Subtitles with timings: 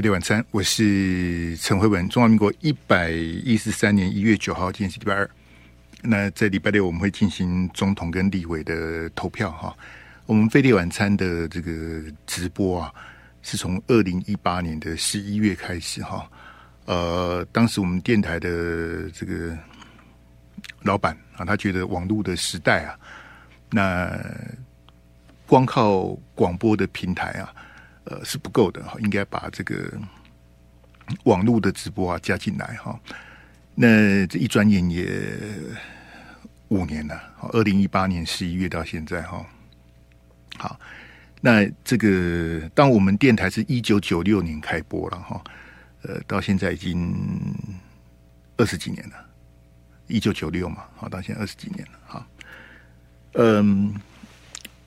[0.00, 2.08] 飞碟晚餐，我是陈慧文。
[2.08, 5.28] 中华民国一百一十三年一月九号，今天是礼拜二。
[6.00, 9.76] 那在礼拜六我们会进行总统跟立委的投票哈。
[10.24, 12.90] 我们飞碟晚餐的这个直播啊，
[13.42, 16.26] 是从二零一八年的十一月开始哈。
[16.86, 19.54] 呃，当时我们电台的这个
[20.80, 22.98] 老板啊，他觉得网络的时代啊，
[23.68, 24.18] 那
[25.46, 27.52] 光靠广播的平台啊。
[28.04, 29.92] 呃，是不够的哈，应该把这个
[31.24, 32.98] 网络的直播啊加进来哈。
[33.74, 35.06] 那这一转眼也
[36.68, 39.46] 五年了，二零一八年十一月到现在哈。
[40.56, 40.80] 好，
[41.42, 45.44] 那这个当我们电台是一九九六年开播了哈，
[46.02, 47.14] 呃，到现在已经
[48.56, 49.16] 二十几年了，
[50.06, 52.26] 一九九六嘛，好，到现在二十几年了哈。
[53.34, 53.94] 嗯，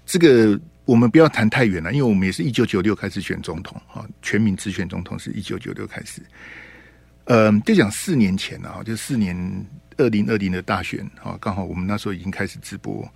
[0.03, 0.59] 这个。
[0.85, 6.21] 我们不要谈太远了，因为我们也是一九九六开始选总统啊，全民直选总统是一九九六开始。
[7.25, 9.33] 嗯，就讲四年前啊，就四年
[9.95, 13.09] 二零二零的大选啊，刚好我们那时候已经开始直播，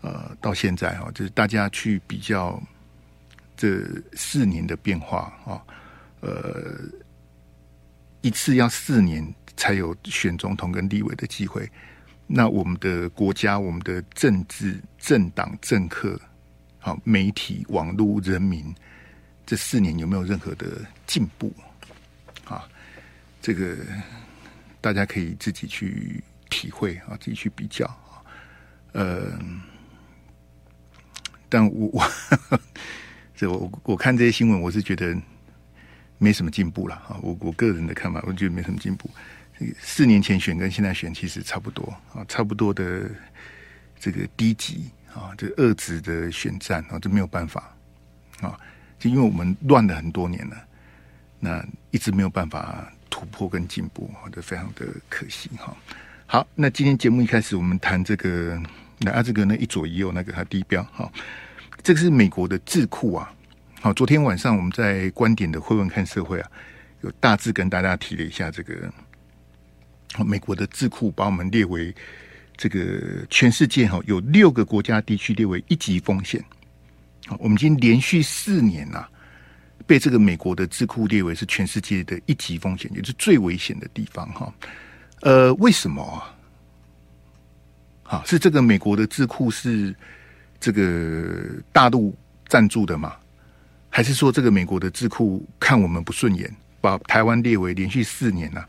[0.00, 2.62] 呃，到现在哈，就是大家去比较
[3.56, 5.60] 这四年的变化啊，
[6.20, 6.78] 呃，
[8.20, 11.68] 一次要四年才有选总统跟立委的机会，
[12.28, 16.16] 那我们的国家、我们的政治、政党、政客。
[16.84, 18.74] 好，媒体、网络、人民，
[19.46, 21.54] 这四年有没有任何的进步？
[22.44, 22.68] 啊，
[23.40, 23.76] 这个
[24.80, 28.18] 大家可以自己去体会啊，自己去比较啊。
[28.94, 29.38] 呃，
[31.48, 32.60] 但我我
[33.36, 35.16] 这我我看这些新闻，我是觉得
[36.18, 37.16] 没什么进步了啊。
[37.22, 39.08] 我我个人的看法，我觉得没什么进步。
[39.78, 43.08] 四年前选跟现在选其实差不多啊，差不多的
[44.00, 44.90] 这个低级。
[45.14, 47.74] 啊，这个二职的选战啊，这没有办法
[48.40, 48.58] 啊，
[48.98, 50.56] 就因为我们乱了很多年了，
[51.38, 55.76] 那一直没有办法突破跟进步，这非常的可惜哈。
[56.26, 58.58] 好，那今天节目一开始，我们谈这个，
[59.00, 61.12] 那啊，这个呢一左一右那个它低标哈，
[61.82, 63.30] 这个是美国的智库啊。
[63.82, 66.50] 好，昨天晚上我们在观点的慧文看社会啊，
[67.02, 68.90] 有大致跟大家提了一下这个，
[70.24, 71.94] 美国的智库把我们列为。
[72.62, 76.40] 这个全世界哈有六个国家地区列为一级风险，
[77.26, 79.04] 好，我们已经连续四年呐
[79.84, 84.54] 被这个美国的智库列为是全世界的一级风险，也是最危险的地方哈。
[85.22, 86.30] 呃，为什么啊？
[88.04, 89.92] 好，是这个美国的智库是
[90.60, 93.16] 这个大陆赞助的吗？
[93.90, 96.48] 还是说这个美国的智库看我们不顺眼，
[96.80, 98.64] 把台湾列为连续四年呐？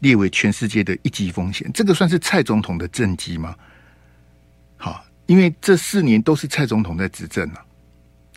[0.00, 3.54] 列为全世界的一级风险，这个算是蔡总统的政绩吗？
[4.76, 7.64] 好，因为这四年都是蔡总统在执政啊。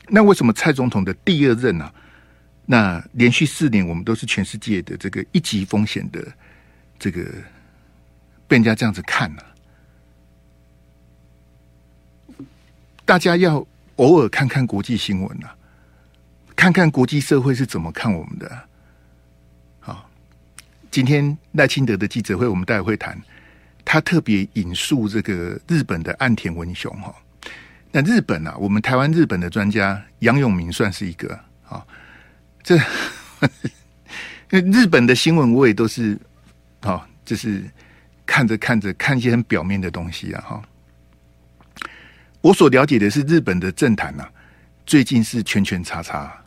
[0.08, 1.94] 那为什么蔡总统的第二任呢、啊？
[2.66, 6.26] 那连续四年我们都是全世界的这个一级风险的
[6.98, 7.22] 这个
[8.48, 9.48] 被人家这样子看呢、啊？
[13.06, 13.66] 大家要
[13.98, 15.54] 偶尔看看国际新闻啊，
[16.56, 18.70] 看看国际社会是怎么看我们的、
[20.94, 23.20] 今天赖清德的记者会，我们待会谈。
[23.84, 27.12] 他特别引述这个日本的岸田文雄哈。
[27.92, 31.34] 那日本啊，我们台湾日本的专家杨永明算是一个
[31.68, 31.84] 啊。
[32.62, 32.84] 这因
[34.52, 36.16] 为日本的新闻我也都是
[36.82, 37.64] 啊，就是
[38.24, 40.62] 看着看着看一些很表面的东西啊哈。
[42.42, 44.28] 我所了解的是日本的政坛呐，
[44.86, 46.43] 最近是圈圈叉叉。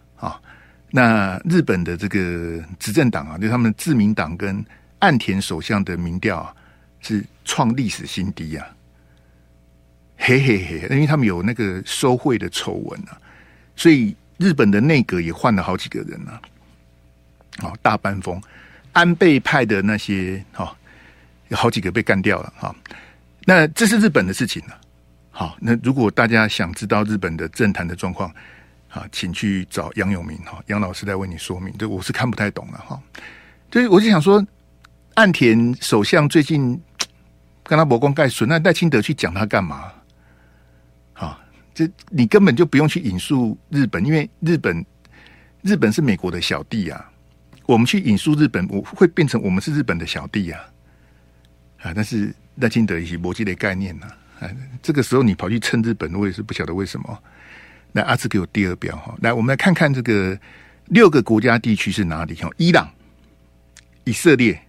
[0.96, 4.64] 那日本的这个执政党啊，就他们自民党跟
[5.00, 6.54] 岸田首相的民调啊，
[7.00, 8.66] 是创历史新低啊！
[10.16, 13.20] 嘿嘿嘿，因为他们有那个收贿的丑闻啊，
[13.76, 16.40] 所以日本的内阁也换了好几个人啊。
[17.58, 18.40] 好，大搬风，
[18.92, 20.74] 安倍派的那些哈，
[21.48, 22.74] 有好几个被干掉了哈。
[23.44, 24.80] 那这是日本的事情了。
[25.30, 28.34] 好，那如果大家想知道日本的政坛的状况，
[28.96, 31.70] 啊，请去找杨永明哈，杨老师来为你说明。
[31.76, 32.98] 这我是看不太懂了哈。
[33.70, 34.42] 所以我就想说，
[35.16, 36.80] 岸田首相最近
[37.62, 39.92] 跟他魔光盖损，那赖清德去讲他干嘛？
[41.12, 41.38] 好，
[41.74, 44.82] 这你根本就不用去引述日本，因为日本
[45.60, 47.12] 日本是美国的小弟啊。
[47.66, 50.60] 我们去引述日本，我会变成我们是日本的小弟啊。
[51.82, 54.06] 啊，但是赖清德一些逻辑的概念呢？
[54.40, 54.48] 啊，
[54.80, 57.22] 这个时候你跑去蹭日本，我也是不晓得为什么。
[57.96, 60.38] 那阿兹给我第二标哈，来我们来看看这个
[60.88, 62.50] 六个国家地区是哪里哈？
[62.58, 62.86] 伊朗、
[64.04, 64.60] 以色列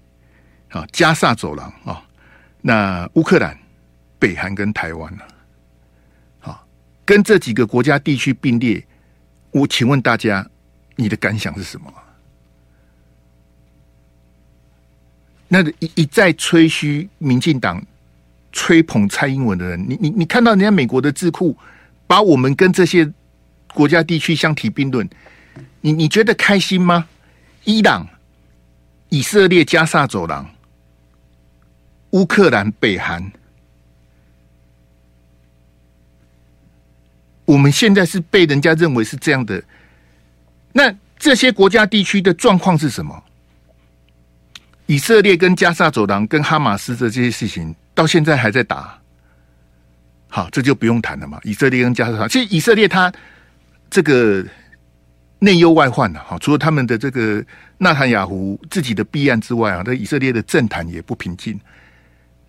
[0.69, 2.01] 啊、加萨走廊啊，
[2.61, 3.59] 那乌克兰、
[4.17, 5.23] 北韩跟台湾呢？
[6.39, 6.65] 好，
[7.03, 8.81] 跟这几个国家地区并列，
[9.51, 10.49] 我请问大家，
[10.95, 11.93] 你的感想是什么？
[15.49, 17.85] 那一一再吹嘘民进党
[18.53, 21.57] 吹捧蔡英文的人，你你你看到人家美国的智库
[22.07, 23.11] 把我们跟这些
[23.73, 25.07] 国家地区相提并论，
[25.81, 27.07] 你你觉得开心吗？
[27.65, 28.07] 伊朗、
[29.09, 30.49] 以色列、加萨走廊、
[32.11, 33.29] 乌克兰、北韩，
[37.43, 39.61] 我们现在是被人家认为是这样的。
[40.71, 43.23] 那这些国家地区的状况是什么？
[44.85, 48.97] 以色列跟加萨走廊跟哈马斯的这些事情，到现在还在打。
[50.29, 51.39] 好，这就不用谈了嘛。
[51.43, 53.11] 以色列跟加沙，其实以色列他
[53.89, 54.45] 这个
[55.39, 57.43] 内忧外患的哈，除了他们的这个
[57.77, 61.59] 纳坦雅胡自己的弊案之外啊，这以色列的政坛也不平静。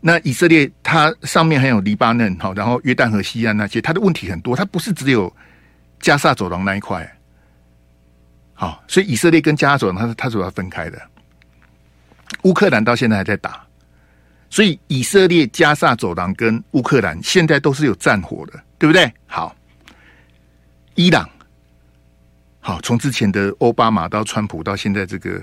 [0.01, 5.33] 那以色列它上面还有黎巴嫩哈，然后约旦河西岸那些，它的问题很多，它不是只有
[6.01, 7.09] 加萨走廊那一块。
[8.55, 11.01] 好，所以以色列跟加沙走廊它是它主要分开的。
[12.43, 13.65] 乌克兰到现在还在打，
[14.51, 19.13] 所以以色列、加萨走廊跟乌克兰现在都是有战火的，对不对？
[19.27, 19.55] 好，
[20.95, 21.29] 伊朗，
[22.61, 25.43] 好，从之前的奥巴马到川普到现在这个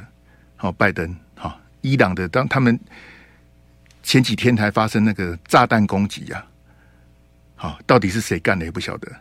[0.56, 2.80] 好拜登，好，伊朗的当他们
[4.02, 6.44] 前几天才发生那个炸弹攻击呀，
[7.56, 9.12] 好，到底是谁干的也不晓得，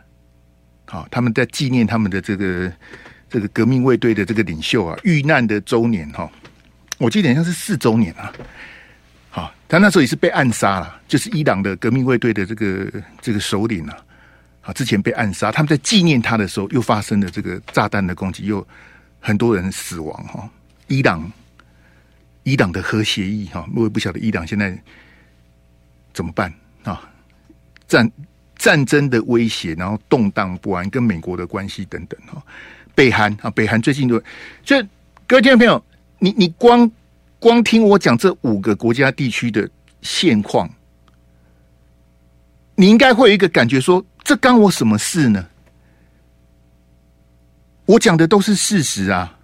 [0.85, 2.71] 好，他们在纪念他们的这个
[3.29, 6.29] 这个革命卫队的这个领袖啊遇难的周年哈。
[6.97, 8.33] 我记得好像是四周年啊，
[9.67, 12.87] 他那时候也是被暗杀了，就是伊朗的革命卫队的这个
[13.19, 13.97] 这个首领啊，
[14.61, 18.65] 啊，之前被暗杀，他们在纪念他的时候，又发生了这个炸弹的攻击，又
[19.19, 20.47] 很多人死亡哈。
[20.87, 21.31] 伊朗，
[22.43, 24.77] 伊朗的核协议哈，我也不晓得伊朗现在
[26.13, 26.53] 怎么办
[26.83, 27.01] 啊？
[27.87, 28.11] 战
[28.55, 32.41] 战争的威胁，然后动荡不安，跟美国的关系等等哈。
[32.93, 34.19] 北韩啊，北韩最近就
[34.63, 34.79] 就
[35.27, 35.83] 各位听众朋友。
[36.17, 36.89] 你你光
[37.45, 39.69] 光听我讲这五个国家地区的
[40.01, 40.67] 现况，
[42.73, 45.45] 你应该会有一个感觉说，这干我什么事呢？
[47.85, 49.37] 我讲的都是事实啊，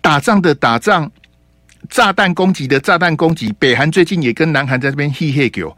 [0.00, 1.10] 打仗的打仗，
[1.90, 5.76] 炸弹攻击的炸弹攻击，北韩最近也跟南韩在这边嘿嘿叫，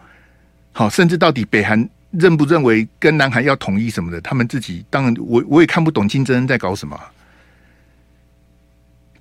[0.73, 7.01] 好，甚至到底北韩认不认为跟南韩要统一什么的，他们自己当然我我也看不懂金正恩在搞什么，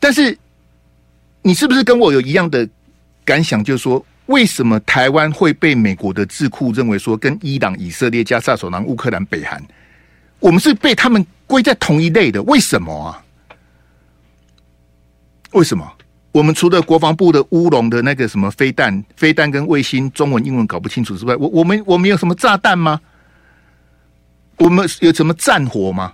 [0.01, 0.37] 但是。
[1.47, 2.67] 你是不是跟我有一样的
[3.23, 3.63] 感想？
[3.63, 9.63] 就是说，为什么台湾会被美国的智库认为说跟伊朗、以色列、加萨走廊、乌克兰、北韩，
[10.41, 12.43] 我们是被他们归在同一类的？
[12.43, 13.23] 为什么啊？
[15.53, 15.89] 为什么？
[16.33, 22.99] 我们除了国防部的乌龙的那个什么飞弹、飞弹跟卫星中文、英文搞不清楚之外，我我们我们有什么炸弹吗？
[24.57, 26.11] 我们有什么战火吗？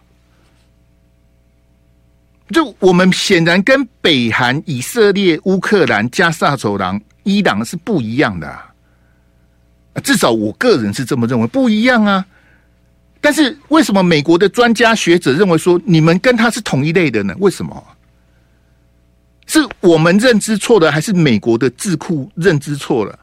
[2.53, 8.71] 就我们显然跟北韩、以色列、乌克兰、加萨走廊、伊朗是不一样的啊，
[10.03, 12.25] 至少我个人是这么认为，不一样啊。
[13.19, 17.33] 但是为什么美国的专家学者认为说你们跟他是同一类的呢？
[17.39, 17.83] 为什么？
[19.45, 23.19] 是我们认知错了，还是美国的智库认知错了？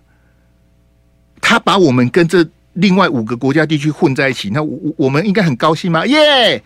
[1.40, 6.06] 他把我们跟这另外五个国家地区混在一起，那我我们应该很高兴吗？
[6.06, 6.62] 耶、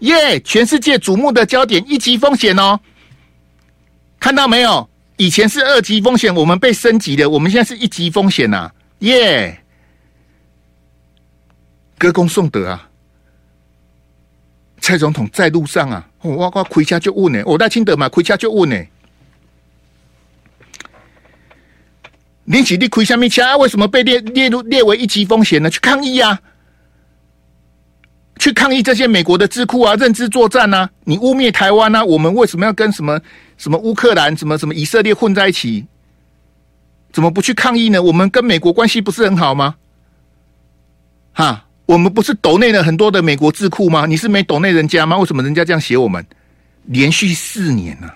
[0.00, 2.78] 耶全世界瞩目的焦点，一级风险哦，
[4.20, 4.88] 看到没有？
[5.16, 8.74] 以前是二级风险，我们被升级了，我们现在是一级风险呐、啊！
[8.98, 9.62] 耶！
[11.96, 12.90] 歌功颂德啊！
[14.78, 16.06] 蔡总统在路上啊！
[16.20, 18.76] 我我回家就问呢，我在清德嘛，回家就问呢。
[22.44, 25.70] 林启立亏下面掐，为什么被列列入列为一级风险呢？
[25.70, 26.38] 去抗议啊！
[28.38, 30.88] 去抗议这些美国的智库啊，认知作战啊！
[31.04, 33.20] 你污蔑台湾啊，我们为什么要跟什么
[33.56, 35.86] 什么乌克兰、什么什么以色列混在一起？
[37.12, 38.02] 怎么不去抗议呢？
[38.02, 39.74] 我们跟美国关系不是很好吗？
[41.32, 44.04] 哈，我们不是抖内了很多的美国智库吗？
[44.04, 45.16] 你是没抖内人家吗？
[45.18, 46.24] 为什么人家这样写我们？
[46.84, 48.14] 连续四年啊！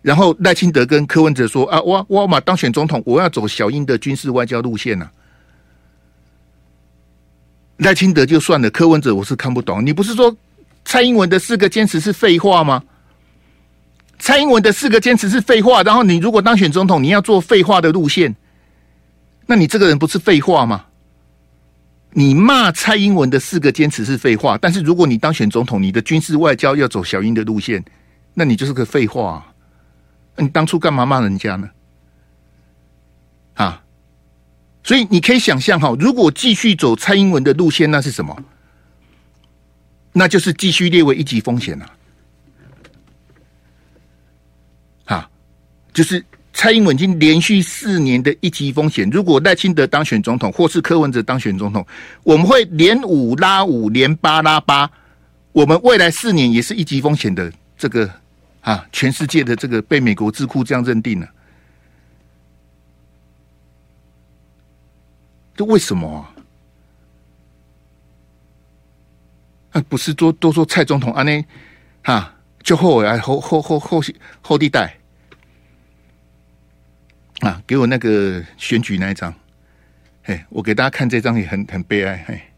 [0.00, 5.12] 然后赖清德跟柯文哲说啊，我我嘛当选总统，我要走小英的军事外交路线呢、啊。
[7.78, 9.84] 赖清德就算了，柯文哲我是看不懂。
[9.84, 10.36] 你不是说
[10.84, 12.82] 蔡英文的四个坚持是废话吗？
[14.18, 18.34] 蔡英文的四个坚持是废话，然后你如果当选总统，你要做废话的路线，
[19.46, 20.86] 那你这个人不是废话吗？
[22.10, 27.84] 你骂蔡英文的四个坚持是废话，但是如果你当选总统，你的军事外交要走小英的路线，
[28.34, 29.46] 那你就是个废话。
[30.36, 31.70] 你当初干嘛骂人家呢？
[33.54, 33.82] 啊？
[34.88, 38.34] 所以你可以想象哈，如果继续走蔡英文的路线，那是什么？
[40.14, 41.92] 那就是继续列为一级风险了。
[45.04, 45.30] 啊
[45.92, 49.06] 就是蔡英文已经连续四年的一级风险。
[49.10, 51.86] 如果赖清德当选总统，或是柯文哲当选总统，
[52.22, 54.90] 我们会连五拉五，连八拉八。
[55.52, 58.10] 我们未来四年也是一级风险的这个
[58.62, 61.28] 啊，全世界的这个被美国智库这样认定了。
[65.58, 66.30] 这为什么啊？
[69.72, 71.24] 啊，不是多多说蔡总统啊？
[71.24, 71.44] 那
[72.02, 74.00] 啊就后来后后后后
[74.40, 74.96] 后地带
[77.40, 79.34] 啊，给我那个选举那一张，
[80.22, 82.24] 哎，我给大家看这张也很很悲哀。
[82.28, 82.50] 哎，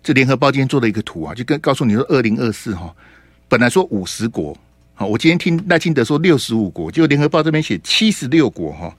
[0.00, 2.94] 这联合报今天做了一个图啊，就跟告诉你说，二零二四哈，
[3.48, 4.56] 本来说五十国，
[4.94, 8.96] 好，我今天听赖清德说六十五国，结果联合报这边写七十六国哈。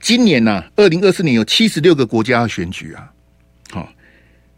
[0.00, 3.12] 今年呢、啊，二零二四年有七十六个国家要选举啊，
[3.70, 3.88] 好，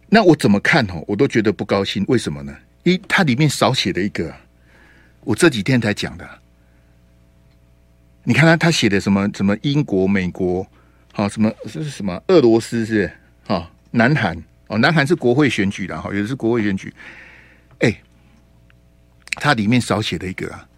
[0.08, 2.04] 那我怎么看哦，我都觉得不高兴。
[2.08, 2.52] 为什么呢？
[2.82, 4.34] 一它里面少写了一个，
[5.20, 6.28] 我这几天才讲的。
[8.24, 10.66] 你看他他写的什么什么英国、美国，
[11.12, 13.08] 好什么这是什么俄罗斯是
[13.46, 16.92] 啊，南韩哦，南韩是国会选举的哈，有的是国会选举。
[17.78, 18.02] 哎，
[19.36, 20.68] 它里面少写了一个啊，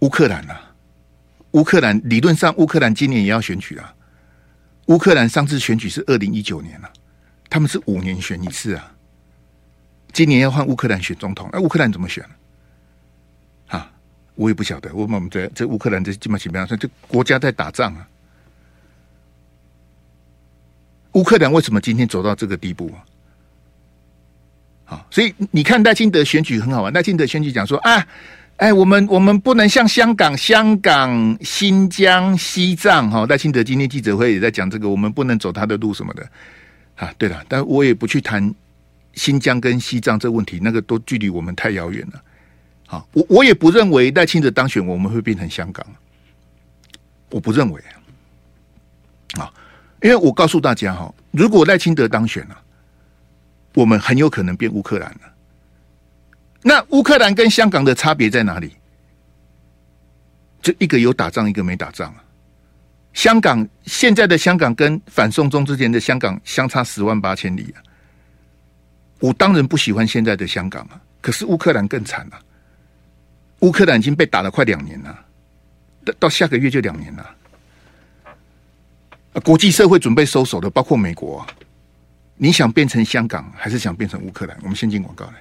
[0.00, 0.73] 乌克兰啊。
[1.54, 3.94] 乌克兰理论上，乌克兰今年也要选举啊。
[4.86, 6.92] 乌克兰上次选举是二零一九年了，
[7.48, 8.92] 他们是五年选一次啊。
[10.12, 12.24] 今年要换乌克兰选总统，那乌克兰怎么选？
[13.68, 13.90] 啊，
[14.34, 14.92] 我也不晓得。
[14.94, 18.08] 我们这这乌克兰这基本基本上说，这国家在打仗啊。
[21.12, 22.98] 乌克兰为什么今天走到这个地步啊？
[24.86, 26.92] 好，所以你看赖清德选举很好玩。
[26.92, 28.06] 赖清德选举讲说啊。
[28.56, 33.26] 哎，我们我们不能像香港、香港、新疆、西藏哈。
[33.28, 36.26] 赖清德今天记者会也在讲这个，我们不能走他的路什么的。
[36.94, 38.54] 啊，对了，但我也不去谈
[39.14, 42.22] 新疆跟西藏这问题，那个都距离我们太遥远了。
[42.86, 45.84] 好，我我也不认为赖清德当选我们会变成香港，
[47.30, 47.82] 我不认为
[49.36, 49.52] 啊。
[50.00, 52.56] 因为我告诉大家哈，如果赖清德当选了，
[53.74, 55.33] 我们很有可能变乌克兰了。
[56.66, 58.72] 那乌克兰跟香港的差别在哪里？
[60.62, 62.24] 就一个有打仗，一个没打仗啊。
[63.12, 67.82] 香港现在的香港跟反送中之前的香港相差十万八千里啊。
[69.20, 72.40] 我当然不喜欢现在的香港啊，可是乌克兰更惨了。
[73.60, 75.24] 乌克兰已经被打了快两年了，
[76.02, 77.36] 到到下个月就两年了。
[79.44, 81.46] 国际社会准备收手的，包括美国。
[82.36, 84.56] 你想变成香港，还是想变成乌克兰？
[84.62, 85.34] 我们先进广告来。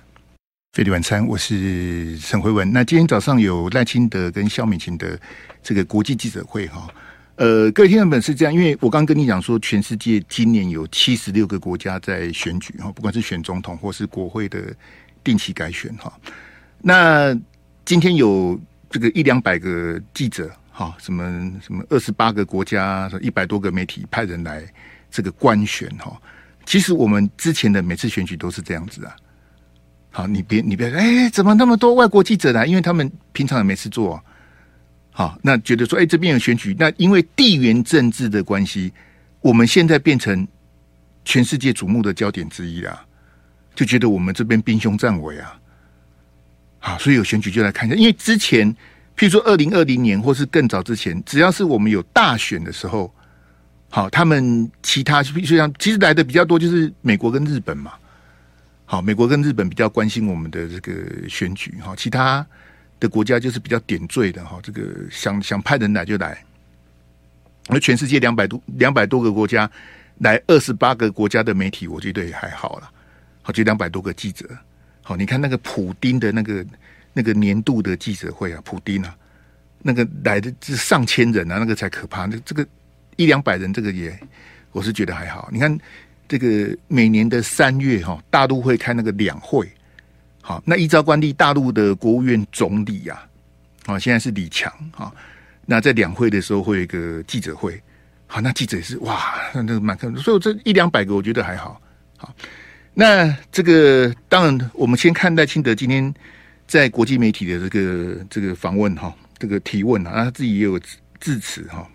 [0.73, 2.73] 费利晚餐，我是陈慧文。
[2.73, 5.19] 那今天早上有赖清德跟萧美琴的
[5.61, 6.91] 这个国际记者会哈。
[7.35, 14.75] 呃，各位听众们是这样，因为我刚刚跟你讲说，全世界今年有七十六个国家在选举哈，不管是选总统或是国会的
[15.23, 16.11] 定期改选哈。
[16.81, 17.39] 那
[17.85, 21.23] 今天有这个一两百个记者哈，什么
[21.61, 24.67] 什么二十八个国家一百多个媒体派人来
[25.11, 26.19] 这个观选哈。
[26.65, 29.15] 其实我们之前的每次选举都是这样子啊。
[30.15, 32.67] 好，你别你别说，哎，怎么那么多外国记者来？
[32.67, 34.23] 因为他们平常也没事做，
[35.09, 38.93] 好，那觉得说，哎，这边有选举，那因为地缘政治的关系，
[39.41, 40.47] 我们现在变成
[41.25, 43.03] 全世界瞩目的焦点之一啊，
[43.73, 45.59] 就觉得我们这边兵凶战危啊。
[46.77, 48.71] 好，所以有选举就来看一下，因为之前，
[49.17, 53.11] 譬如说二零二零年或是更早之前，只要是我们有大选的时候，
[53.89, 57.93] 好，他们其他就像其实来的比较多，就是美国跟日本嘛。
[58.93, 62.45] 好，美国跟日本比较关心我们的这个选举哈，其他
[62.99, 66.45] 的国家就是比较点缀的哈，这个想想派人来就来，
[67.69, 69.67] 而全世界两百多两百多个国家
[70.19, 72.91] 来二十八个国家的媒体，我觉得也还好了，
[73.41, 74.47] 好就两百多个记者，
[75.01, 76.63] 好，你看那个普丁的那个
[77.13, 79.17] 那个年度的记者会啊，普丁啊，
[79.79, 82.63] 那个来的是上千人啊，那个才可怕，那这个
[83.15, 84.15] 一两百人这个也
[84.71, 85.75] 我是觉得还好，你看。
[86.27, 89.69] 这个每年的三月哈，大陆会开那个两会，
[90.41, 93.21] 好，那依照惯例，大陆的国务院总理呀，
[93.85, 95.13] 啊，现在是李强啊，
[95.65, 97.79] 那在两会的时候会有一个记者会，
[98.25, 101.79] 好，那记者也是哇，那个蛮看，所以这一两百个我觉得还好，
[102.17, 102.33] 好，
[102.93, 106.11] 那这个当然，我们先看待清德今天
[106.65, 110.79] 在国际媒体的这个这个访问哈，这个提问啊，他自己也有
[111.19, 111.87] 致辞哈，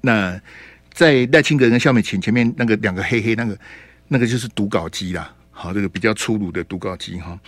[0.00, 0.40] 那。
[0.92, 3.58] 在赖清德跟萧美琴前面那个两个黑黑那个
[4.08, 7.38] 那个就是读稿机啦，好，这个比较粗鲁的读稿机哈。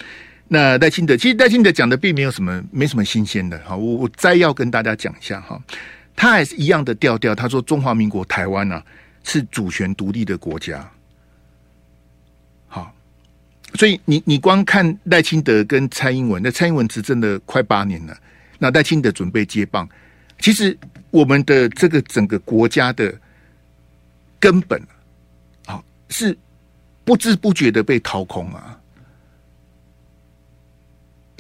[0.49, 5.59] 那赖清德其实赖清德讲的并没有什么没什么新鲜的，好，我我再要跟大家讲一下哈，
[6.15, 8.83] 他还是一样的调调，他说中华民国台湾呢
[9.25, 10.87] 是主权独立的国家，
[12.69, 12.95] 好，
[13.75, 18.15] 所以你你光看赖清德跟蔡英文，那蔡英文执政了快八年了，
[18.59, 19.89] 那赖清德准备接棒，
[20.39, 20.77] 其实
[21.11, 23.15] 我们的这个整个国家的
[24.43, 24.83] 根本
[25.67, 26.37] 啊，是
[27.05, 28.77] 不知不觉的被掏空啊，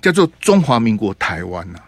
[0.00, 1.82] 叫做中华民国台湾呐。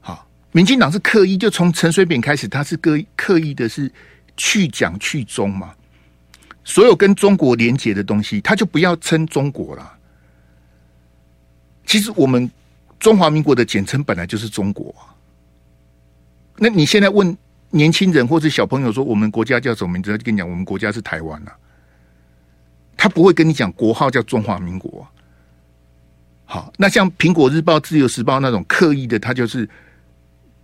[0.00, 3.90] 好，民进党是刻意，就从陈水扁开始，他是刻刻意的是
[4.36, 5.74] 去讲去中嘛，
[6.62, 9.98] 所有跟中国连接的东西，他就不要称中国了。
[11.84, 12.48] 其实我们
[13.00, 14.94] 中华民国的简称本来就是中国。
[15.00, 15.10] 啊
[16.56, 17.36] 那你现在问
[17.74, 20.16] 年轻人或者小朋友说，我们国家叫什么名字？
[20.16, 21.52] 就跟你讲，我们国家是台湾啊。
[22.96, 25.06] 他不会跟你讲国号叫中华民国。
[26.44, 29.68] 好，那像苹果日报、自由时报那种刻意的，他就是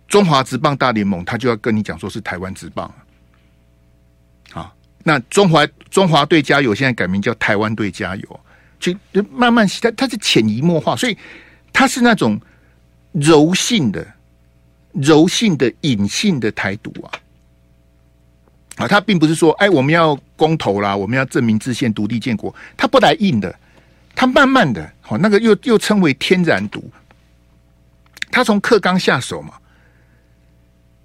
[0.07, 2.91] 中华职棒大联盟，他就要跟你讲说是台湾职棒。
[4.51, 8.39] 好，那中华中华队加油，现在改名叫台湾队加油。
[8.79, 11.15] 就就慢慢，它它是潜移默化，所以
[11.71, 12.39] 它是那种
[13.11, 14.07] 柔性的、
[14.93, 17.11] 柔性的、隐性的台独啊！
[18.77, 23.53] 啊，他并不是说，哎，我们要公投啦，我们要证明自宪、独立建国，他不来硬的，
[24.15, 26.83] 他慢慢的，好，那个又又称为天然独，
[28.31, 29.53] 他从课纲下手嘛。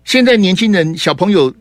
[0.05, 1.55] 现在年轻人、小朋友。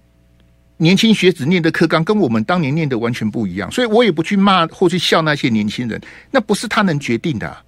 [0.77, 7.63] 年轻学子念的课纲跟我们当年念的完全不一样，所以我也不去骂或去笑那些年轻人，那不是他能决定的啊。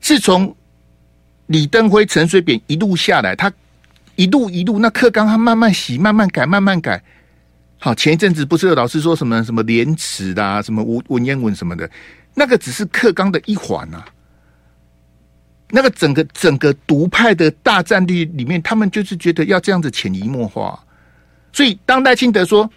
[0.00, 0.54] 是从
[1.46, 3.52] 李登辉、陈水扁一路下来，他
[4.16, 7.02] 一路一路那课纲他慢慢洗、慢慢改、慢慢改。
[7.78, 11.90] 好，前一阵子不是有老师说什么什么廉耻啦、什么文文言文什么的，
[12.34, 14.04] 那个只是课纲的一环啊。
[15.70, 20.78] 那个整个整个独派的大战略里面，他们就是觉得要这样子潜移默化。
[21.52, 22.70] 所以，当代清德说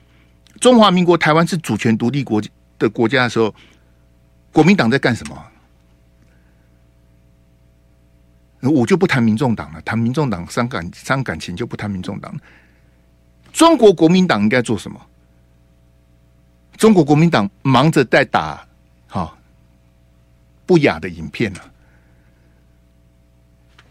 [0.59, 2.41] 中华民国台湾是主权独立国
[2.79, 3.53] 的国家的时候，
[4.51, 5.37] 国民党在干什么？
[8.61, 12.35] 我就不谈民众党了，谈民众党伤感伤感情，就不谈民众党。
[13.51, 14.99] 中国国民党应该做什么？
[16.77, 18.65] 中国国民党忙着在打
[19.07, 19.37] 哈
[20.65, 21.59] 不雅的影片呢，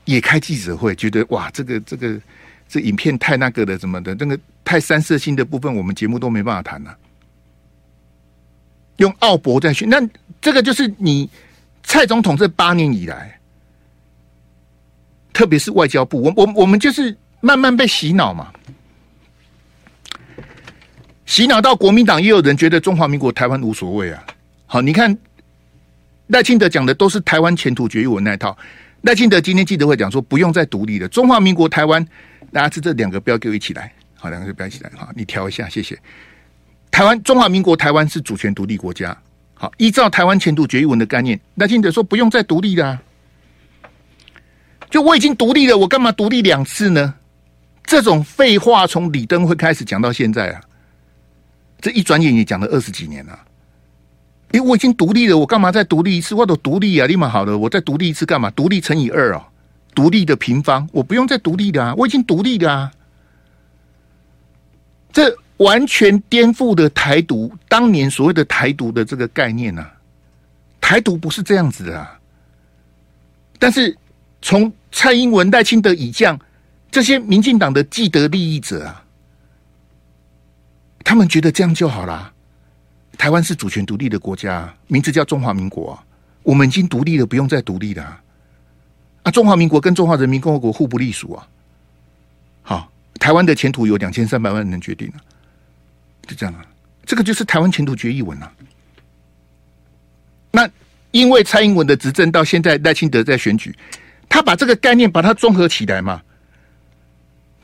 [0.05, 2.21] 也开记者会，觉得哇，这个这个。
[2.69, 6.99] 这影片太那个的，什么的，那个太三色性的部分，我们节目都没办法谈了。
[8.97, 10.05] 用奥博在选，那
[10.41, 11.31] 这个就是你
[11.85, 13.36] 蔡总统这八年以来，
[15.37, 18.51] 特别是外交部，我我我们就是慢慢被洗脑嘛，
[21.27, 24.25] 洗脑到国民党也有人觉得中华民国台湾无所谓啊。
[24.65, 25.15] 好，你看
[26.29, 28.57] 赖清德讲的都是台湾前途决议文那一套。
[29.03, 32.03] 赖清德今天记者会讲说，不用再独立了，中华民国台湾。
[32.51, 35.99] 大家是这两个标给我一起来，好，两个标起来，好，你调一下，谢谢。
[36.91, 39.15] 台湾中华民国台湾是主权独立国家，
[39.53, 42.99] 好，依照台湾前途决议文的概念，赖清德说不用再独立了，
[44.91, 47.15] 就我已经独立了，我干嘛独立两次呢？
[47.85, 50.61] 这种废话从李登辉开始讲到现在啊，
[51.81, 53.39] 这一转眼也讲了二十几年了。
[54.53, 56.35] 因为我已经独立了，我干嘛再独立一次？
[56.35, 58.49] 我都独立啊，立马好了，我再独立一次干嘛？
[58.51, 59.45] 独立乘以二哦。
[59.95, 62.91] 独立的平方，我不用再独立的啊，我已经独立的啊。
[65.13, 69.93] 这完全颠覆的台独当年所谓的台独的这个概念啊。
[70.81, 72.19] 台独不是这样子的啊。
[73.59, 73.97] 但是
[74.43, 76.39] 从蔡英文、赖清德以降
[76.91, 79.05] 这些民进党的既得利益者啊，
[81.05, 82.33] 他们觉得这样就好啦。
[83.19, 86.05] 台湾是主权独立的国家，名字叫中华民国啊，
[86.43, 88.05] 我们已经独立了，不用再独立了
[89.23, 89.31] 啊。
[89.31, 91.49] 中华民国跟中华人民共和国互不隶属啊！
[92.63, 95.15] 好，台湾的前途由两千三百万人决定了，
[96.27, 96.65] 就这样啊。
[97.05, 98.53] 这个就是台湾前途决议文啊。
[100.53, 100.69] 那
[101.11, 103.75] 因为蔡英文的执政到现在，赖清德在选举，
[104.29, 106.23] 他把这个概念把它综合起来嘛。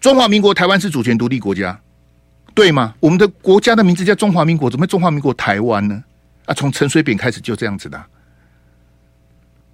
[0.00, 1.78] 中华民国台湾是主权独立国家，
[2.54, 2.94] 对吗？
[2.98, 6.02] 我们的国家的名字叫中华民国，怎么中华民国台湾呢？
[6.46, 8.02] 啊，从陈水扁开始就这样子的。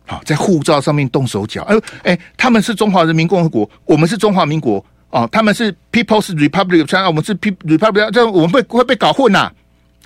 [0.07, 9.53] 好，在护照上面动手脚，哎哎，他们是中华人民共和国，我们是中华民国哦，他们是 People's Republic of China，我们是 People Republic，这样我们会会被搞混呐、啊，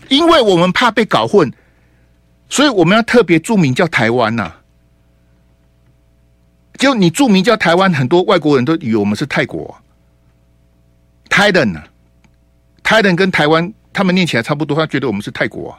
[0.08, 1.52] 因为我们怕被搞混，
[2.48, 4.52] 所以我们要特别注明叫台湾呐、
[6.82, 9.72] 就你注明叫台湾，很多外国人都以为我们是泰国
[11.28, 15.78] ，Thailand，Thailand 跟台湾他们念起来差不多，他觉得我们是泰国、啊，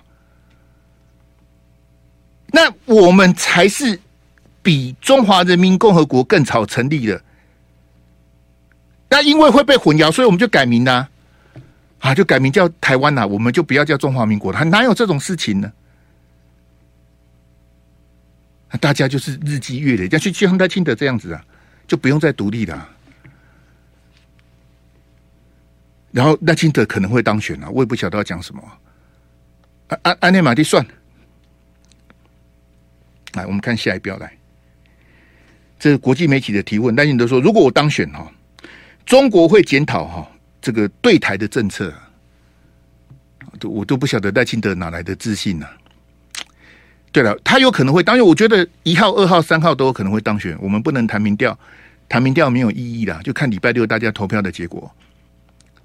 [2.47, 3.99] 那我们才是。
[4.65, 7.21] 比中华人民共和国更早成立的，
[9.09, 11.09] 那因为会被混淆，所以我们就改名啦，
[11.99, 15.69] 啊，就改名叫台湾啦，我们就不要叫中华民国，还哪有这种事情呢？
[18.79, 21.45] 大家就是日积月累，要去像赖清德这样子啊，
[21.87, 22.89] 就不用再独立了。
[26.11, 28.61] 然后赖清德可能会当选啊，我也不晓得要讲什么。
[29.87, 30.85] 安安安内马蒂算，
[33.33, 34.31] 来，我们看下一标来。
[35.79, 38.31] 这是国际媒体的提问，赖清德说：“如果我当选哈，
[39.05, 40.31] 中国会检讨哈
[40.61, 41.93] 这个对台的政策。”
[43.59, 45.77] 都我都不晓得赖清德哪来的自信呢、啊？
[47.13, 50.57] 对了，他有可能会当选，我觉得一号、二号、三号都有可能会当选。
[50.59, 51.57] 我们不能谈民调，
[52.09, 54.91] 谈民调没有意义啦，就看礼拜六大家投票的结果。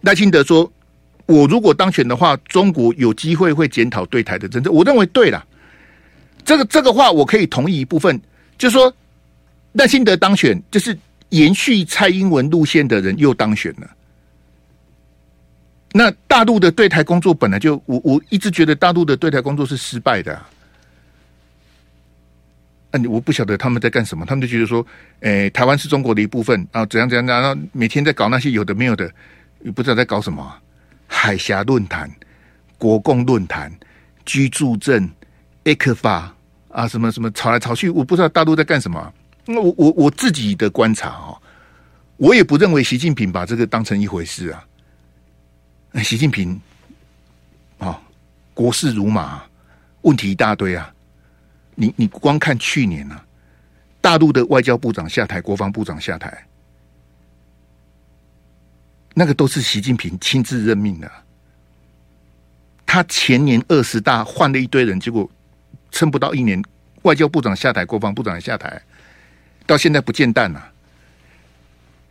[0.00, 0.68] 赖清德说
[1.26, 5.46] ：“我如果当选的话，中国有机会会检讨对台的政策。”我认为对了，
[6.44, 8.20] 这个这个话我可以同意一部分，
[8.56, 8.92] 就是说。
[9.72, 13.88] 赖清德当选，就是延续蔡英文路线的人又当选了。
[15.92, 20.40] 那大陆的对台工作本来就，我我一直觉得大陆的对台工作是失败的。
[23.08, 24.84] 我不晓得他们在干什么，他们就觉得说，
[25.20, 29.12] 诶，台湾是中国的一部分啊，怎样怎样，然后每天在搞那些有的没有的，
[29.74, 30.54] 不知道在搞什么。
[31.06, 32.10] 海峡论坛、
[32.76, 33.72] 国共论坛、
[34.24, 35.10] 居住证、
[35.64, 36.34] 艾克法
[36.68, 39.12] 啊，什么什么吵来吵去，我不知道大陆在干什么。
[39.46, 41.40] 那我我我自己的观察哈，
[42.16, 44.64] 我也不认为习近平把这个当成一回事啊。
[46.02, 46.60] 习近平
[47.78, 48.00] 啊，
[48.54, 49.42] 国事如麻，
[50.02, 50.92] 问题一大堆啊。
[51.80, 53.24] 你你光看去年啊，
[54.00, 56.44] 大陆的外交部长下台，国防部长下台，
[59.14, 61.08] 那个都是习近平亲自任命的。
[62.84, 65.30] 他前年二十大换了一堆人，结果
[65.92, 66.60] 撑不到一年，
[67.02, 68.82] 外交部长下台，国防部长下台。
[69.64, 70.72] 到现在不见弹了，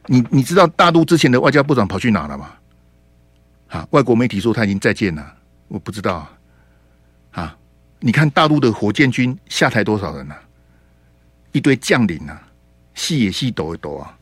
[0.05, 2.53] 你你知道大陆之前的外交部长跑去哪了吗？
[3.67, 5.35] 啊，外国媒体说他已经再见了，
[5.67, 6.25] 我不知道。
[7.99, 10.35] 你看大陆的火箭军下台多少人呢？
[11.51, 12.39] 一堆将领啊，
[12.93, 14.13] 戏也戏，抖一抖啊。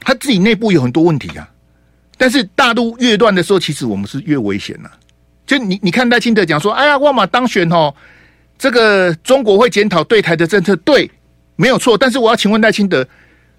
[0.00, 1.48] 他自己内部有很多问题啊，
[2.16, 4.90] 但是大陆越乱的时候，其实我们是越危险了。
[5.44, 7.94] 就你你看赖清德讲说，哎呀，万马当选哦。
[8.58, 11.10] 这个中国会检讨对台的政策，对，
[11.56, 11.98] 没有错。
[11.98, 13.06] 但是我要请问赖清德，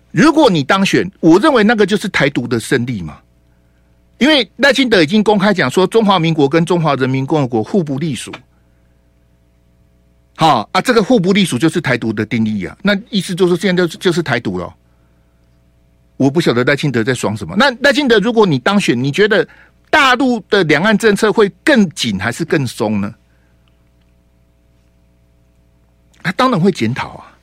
[0.10, 3.20] 如果你当选，我认为那个就是台独的胜利嘛？
[4.18, 8.32] 因为赖清德已经公开讲说，中华民国跟中华人民共和国互不隶属。
[10.36, 12.78] 好啊，这个互不隶属就是台独的定义啊。
[12.84, 14.74] 那意思就是现在就是就是台独了。
[16.16, 17.56] 我不晓得赖清德在爽什么。
[17.56, 19.48] 那赖清德，如果你当选，你觉得
[19.90, 23.14] 大陆的两岸政策会更紧还是更松呢？
[26.24, 27.38] 他当然会检讨啊，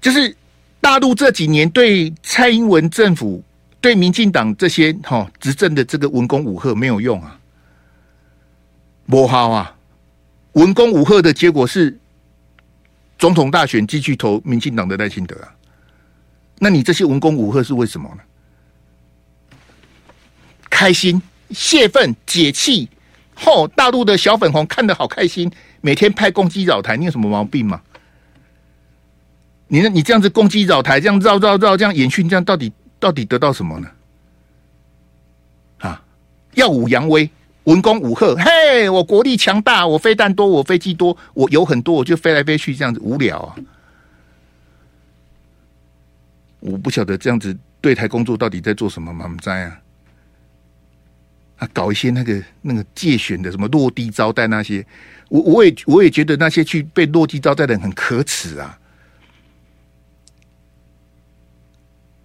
[0.00, 0.34] 就是
[0.80, 3.42] 大陆这几年对蔡英文政府、
[3.80, 7.38] 对民进党这些哈执政的这个文攻武吓没有用啊，
[9.06, 9.74] 不好啊，
[10.52, 11.98] 文攻武吓的结果是
[13.18, 15.54] 总统大选继续投民进党的赖清德啊，
[16.58, 18.22] 那你这些文攻武吓是为什么呢？
[20.70, 22.88] 开心、泄愤、解气，
[23.34, 23.66] 吼！
[23.66, 25.50] 大陆的小粉红看得好开心。
[25.80, 27.80] 每天派攻击扰台，你有什么毛病吗？
[29.66, 33.88] 你你这样子攻击扰台，这样绕绕绕，这样演训，这样到底到底得到什么呢？
[35.78, 36.02] 啊，
[36.54, 37.30] 耀武扬威，
[37.64, 43.54] 文攻武吓，嘿，我国力强大，我飞弹多，我飞机多，我油很多，我就飞来飞去，这样子无聊啊！
[46.60, 49.28] 我不晓得这样子对台工作到底在做什么嘛？
[49.28, 49.80] 不知啊。
[51.58, 54.84] 啊，搞一些那个那个介选的什么落地招待那些，
[55.28, 58.78] 我我也我也觉得那些去被落地招待的人很可耻啊！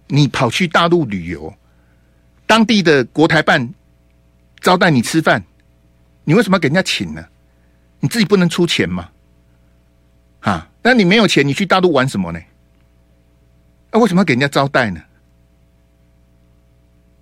[0.06, 1.52] 你跑去大陆旅游，
[2.46, 3.72] 当地的国台办
[4.60, 5.42] 招待你吃饭，
[6.24, 7.24] 你为什么要给人家请呢？
[8.00, 9.08] 你自己不能出钱吗？
[10.40, 12.40] 啊，那你没有钱，你去大陆玩什么呢？
[13.90, 15.00] 那、啊、为什么要给人家招待呢？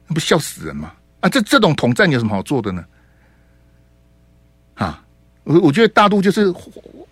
[0.09, 0.93] 那不笑死人吗？
[1.21, 2.85] 啊，这这种统战有什么好做的呢？
[4.75, 5.05] 啊，
[5.45, 6.53] 我我觉得大陆就是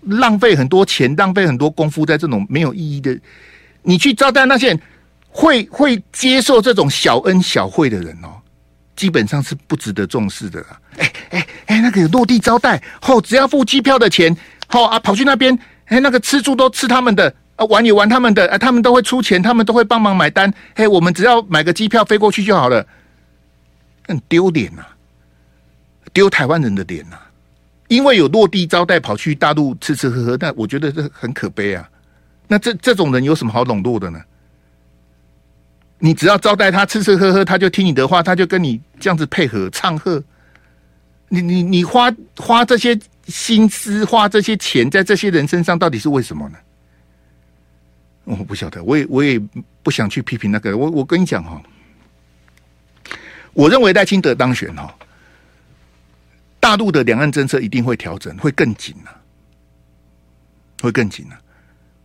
[0.00, 3.16] 浪费很多钱，浪费很多功夫在这种没有意义的。
[3.83, 4.76] 你去招待那些
[5.31, 8.29] 会会接受这种小恩小惠的人哦，
[8.97, 10.81] 基本上是不值得重视的啦。
[10.99, 14.37] 哎哎哎，那个落地招待，哦，只要付机票的钱，
[14.71, 20.53] 哦啊，跑去那边，哎，那个吃住都吃他们的，啊，玩也玩他们的，啊，他们都会出钱，他们都会帮忙买单。
[20.75, 22.85] 哎，我们只要买个机票飞过去就好了。
[24.09, 24.83] 很丢脸呐，
[26.12, 27.16] 丢台湾人的脸呐！
[27.87, 31.88] 因为有落地招待跑去大陆吃吃喝喝，但我觉得这很可悲啊。
[32.49, 34.21] 那这这种人有什么好笼络的呢？
[36.01, 40.23] 你只要招待他吃吃喝喝，他就听你的话，他就跟你这样子配合唱和。
[41.29, 46.59] 你你你花花这些心思，花这些钱在这些人身上，到底是为什么呢？
[48.25, 49.41] 我不晓得，我也我也
[49.83, 50.77] 不想去批评那个。
[50.77, 51.63] 我我跟你讲哈。
[53.53, 54.95] 我认为赖清德当选哈，
[56.59, 59.11] 大陆的两岸政策一定会调整，会更紧啊，
[60.81, 61.39] 会更紧啊。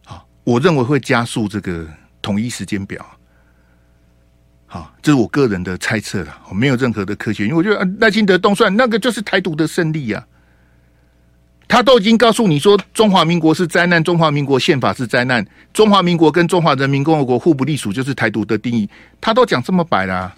[0.04, 1.88] 好，我认为会加速这个
[2.22, 3.04] 统一时间表。
[4.76, 10.28] 好，这是我个人的猜测了，我没有任何的科学，因为我觉得赖清德动算那个就是台独的胜利呀、啊。
[11.66, 18.90] 他都已经告诉你说，中华民国是灾难，中华民国宪法是灾难，中华民国跟中华人民共和国互不隶属，就是台独的定义。
[19.22, 20.36] 他都讲这么白了、啊，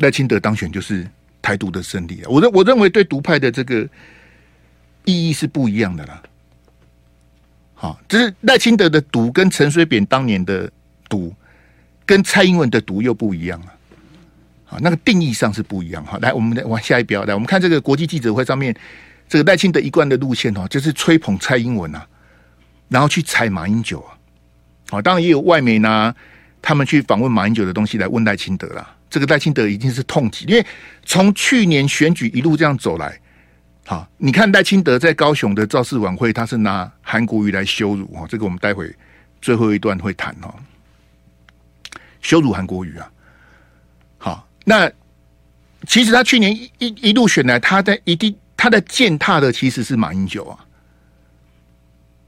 [0.00, 1.08] 赖清德当选就是
[1.40, 2.28] 台独的胜利啊！
[2.28, 3.88] 我认我认为对独派的这个
[5.06, 6.22] 意义是不一样的啦。
[7.80, 10.68] 好，只是赖清德的独跟陈水扁当年的
[11.08, 11.32] 独，
[12.04, 13.66] 跟蔡英文的独又不一样了。
[14.68, 16.18] 啊，那个定义上是不一样哈。
[16.20, 18.74] 来，我们来往下一标来，我们看这个国际记者会上面，
[19.28, 22.04] 这个赖清德一贯的路线哦，就是吹捧蔡英文啊，
[22.88, 24.18] 然后去踩马英九啊。
[24.90, 26.12] 好，当然也有外媒拿
[26.60, 28.92] 他们去访问马英九的东西来问赖清德啦。
[29.08, 30.66] 这个赖清德已经是痛击，因为
[31.06, 33.18] 从去年选举一路这样走来，
[33.88, 38.26] 好，你看赖清德在高雄的造势晚会，他是拿韩国瑜来羞辱啊。
[38.28, 38.94] 这个我们待会
[39.40, 40.52] 最后一段会谈哦，
[42.20, 43.10] 羞辱韩国瑜啊。
[44.18, 44.92] 好那
[45.86, 50.58] 其实他去年一一一路选来，他在一定他的践踏的其实是马英九啊。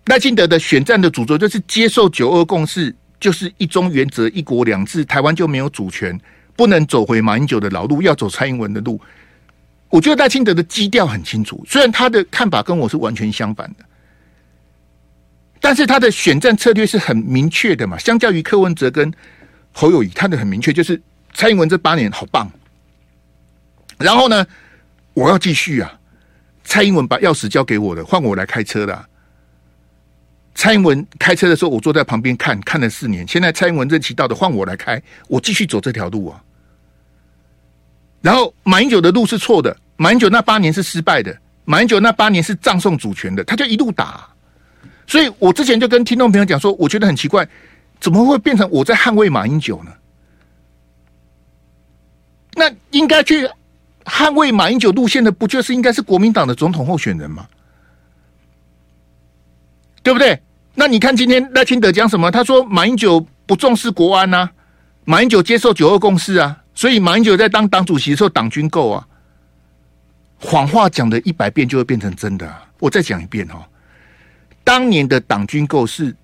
[0.06, 6.18] 赖清德的选战的主轴就是接受九二共识，就是一中原则、一国两制，台湾就没有主权，
[6.56, 8.98] 不能走回马英九的老路，要走蔡英文的路。
[9.90, 13.84] 我觉得赖清德的基调很清楚，虽然他的看法跟我是完全相反的，
[15.60, 17.98] 但是他的选战策略是很明确的嘛。
[17.98, 19.12] 相较于柯文哲跟
[19.72, 21.00] 侯友宜，他的很明确就是。
[21.32, 22.50] 蔡英文这八年好棒，
[23.98, 24.44] 然后呢，
[25.14, 25.98] 我要继续啊！
[26.64, 29.06] 蔡英文把钥匙交给我的，换我来开车的。
[30.56, 33.26] 蔡英文开车的时候，我坐在旁边看，看了四年。
[33.28, 36.42] 现在蔡英文任期到的，换我来开，我继续走这条路啊。
[38.20, 44.28] 然后马英九的路是错的，马英九那八年是失败的，马英九那八年是葬送主权的，他就一路打。
[45.06, 47.48] 所以我之前就跟听众朋友讲说，我觉得很奇怪，
[48.00, 49.90] 怎么会变成我在捍卫马英九呢？
[52.54, 53.48] 那应该去
[54.04, 57.46] 捍卫马英九路线的，不就是应该是国民党的总统候选人吗？
[60.02, 60.40] 对不对？
[60.74, 62.30] 那你看今天赖清德讲什么？
[62.30, 64.50] 他说马英九不重视国安啊，
[65.04, 69.06] 马英九接受九二共识啊，所以马英九在当党主席的时候党军购啊，
[70.38, 72.66] 谎话讲的一百遍就会变成真的啊。
[72.78, 73.62] 我再讲一遍哦，
[74.64, 76.16] 当年的党军购是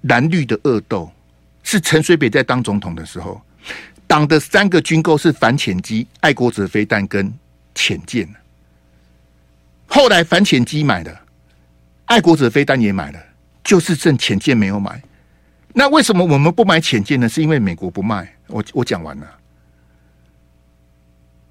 [0.00, 1.08] 蓝绿的恶斗，
[1.62, 3.40] 是陈水扁在当总统的时候。
[4.08, 7.32] 党的三个军购是反潜机、爱国者飞弹跟
[7.72, 8.28] 潜舰。
[9.86, 11.20] 后来反潜机买了，
[12.06, 13.20] 爱国者飞弹也买了，
[13.62, 15.00] 就是剩潜舰没有买。
[15.72, 17.28] 那为什么我们不买潜舰呢？
[17.28, 18.33] 是因为美国不卖。
[18.48, 19.26] 我我讲完了。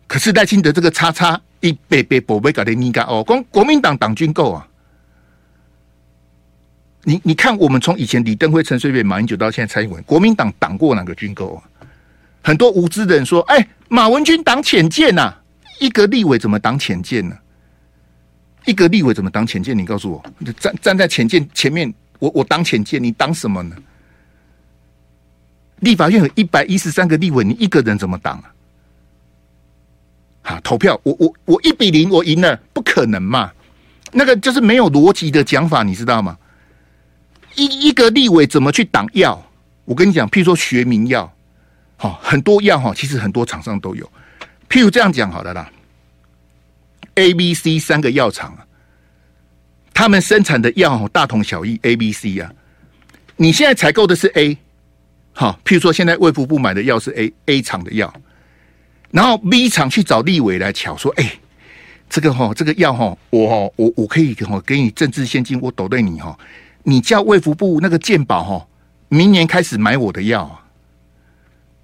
[0.08, 4.68] 可是赖清德这个叉叉一被被宝贝搞的尼嘎哦，光国民党党军够啊！
[7.04, 11.64] 你你看，我们从以前李登辉、陈水扁、马英九到现在蔡英文，国民党挡过哪个军购啊？
[12.44, 15.34] 很多无知的人说：“哎、欸，马文君挡浅见呐，
[15.80, 17.38] 一个立委怎么挡浅见呢？
[18.66, 19.78] 一个立委怎么挡浅见？
[19.78, 20.24] 你告诉我，
[20.60, 23.76] 站站在浅见前面，我我挡浅见，你挡什么呢？
[25.80, 28.54] 立法院有一百一十三个立委，你一个人怎么挡啊？
[30.42, 33.52] 好，投票，我我我一比零，我赢了，不可能嘛？
[34.12, 36.38] 那个就是没有逻辑的讲法，你知道吗？
[37.56, 39.42] 一一个立委怎么去挡药？
[39.86, 41.32] 我跟你讲，譬如说学名药。”
[41.96, 44.12] 好，很多药哈，其实很多厂商都有。
[44.68, 45.72] 譬如这样讲好了啦
[47.16, 48.66] ，A、B、C 三个药厂啊，
[49.94, 51.80] 他们生产的药大同小异。
[51.84, 52.52] A、B、C 啊，
[53.38, 54.58] 你现在采购的是 A，
[55.34, 58.14] 好，譬如说现在卫福部买的药是 A A 厂的药，
[59.12, 61.34] 然后 B 厂去找立委来乔说，哎、
[62.10, 66.38] 这个哈，这个药哈，我我我可以哈给你政治献金，我抖对你哈，
[66.84, 68.68] 你叫卫福部那个健保哈，
[69.10, 70.60] 明年开始买我的药。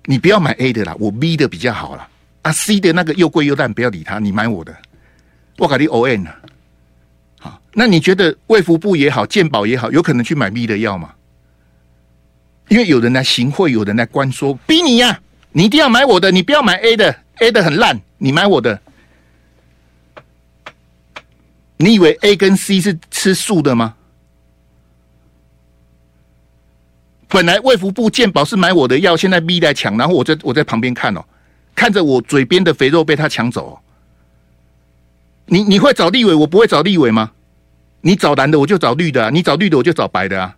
[0.06, 2.08] 你不要买 A 的啦，我 B 的比较好啦。
[2.42, 4.18] 啊，C 的那个又贵又烂，不要理他。
[4.18, 4.76] 你买我的，
[5.58, 6.36] 我给你 ON 了。
[7.40, 11.14] 好，那你觉得卫福部也好，健保也好，有可能去买 B 的药吗？
[12.70, 15.20] 因为有人来行贿，有人来关说，逼你呀、
[15.52, 18.80] 你一定要买我的，你不要买 A 的，A 的很烂，你买我的。
[21.78, 23.96] 你以为 A 跟 C 是吃素的吗？
[27.28, 31.24] 本来卫福部健保是买我的药，现在 B 来抢，然后我在我在旁边看哦，
[31.76, 33.80] 看着我嘴边的肥肉被他抢走、
[35.46, 37.32] 你你会找立委，我不会找立委吗？
[38.02, 40.56] 你找蓝的，我就找绿的；你找绿的，我就找白的啊。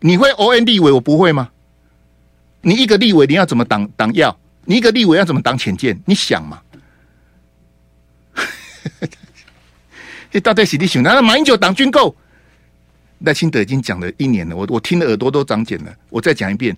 [0.00, 1.50] 你会 O N 立委，我不会吗？
[2.62, 4.36] 你一个立委你要怎么挡挡药？
[4.64, 5.98] 你一个立委要怎么挡浅见？
[6.04, 6.60] 你想嘛？
[10.30, 11.02] 这到底是你想？
[11.02, 12.14] 那马英九挡军购？
[13.20, 15.94] 赖清德已经讲了一年了，我我听的耳朵都长茧了。
[16.10, 16.76] 我再讲一遍，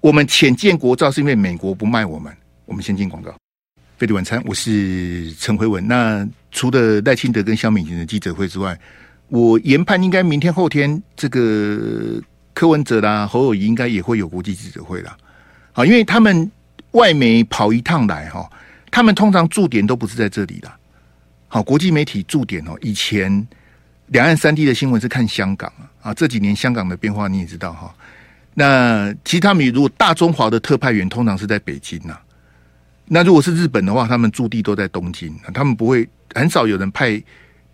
[0.00, 2.36] 我们潜舰国造是因为美国不卖我们。
[2.64, 3.32] 我们先进广告。
[3.96, 5.86] 飞碟晚餐，我是陈回文。
[5.86, 8.76] 那除了赖清德跟萧美琴的记者会之外，
[9.28, 12.20] 我研判应该明天后天这个
[12.56, 15.14] 柯文哲啦、侯友宜应该也会有国际记者会啦。
[15.72, 16.50] 好，因为他们
[16.92, 18.50] 外媒跑一趟来哈，
[18.90, 20.72] 他们通常驻点都不是在这里的。
[21.48, 23.46] 好，国际媒体驻点哦，以前。
[24.10, 27.92] 两岸三地的新闻是看香港啊，啊，这几年香港的变化你也知道哈。
[28.54, 32.16] 那其他们如果大中华的特派员通常是在北京呐，
[33.06, 37.20] 那如果是日本的话，他们驻地都在东京，他们不会很少有人派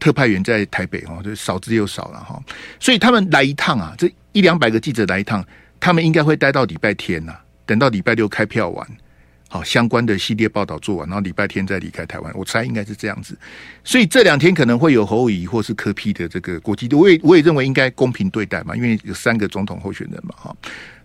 [0.01, 2.42] 特派员在台北哈，就少之又少了哈。
[2.81, 5.45] 所以他们来一趟啊，这一两百个记者来一趟，
[5.79, 8.87] 他们应该会待到礼拜天呐，等到礼拜六开票完。
[9.49, 13.37] 好，相关的系列报道做完，然后礼拜天再离开台湾，我猜应该是这样子。
[13.85, 20.57] 所以这两天可能会有侯乙或是柯 P 的这个国际，我也我也认为应该公平对待嘛，因为有三个总统候选人嘛，哈。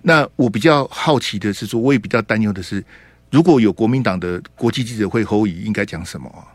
[0.01, 2.81] 那我比较好奇的是说，我也比较担忧的是，
[3.29, 6.47] 如果有国民党的国际记者会，侯友宜应该讲什么？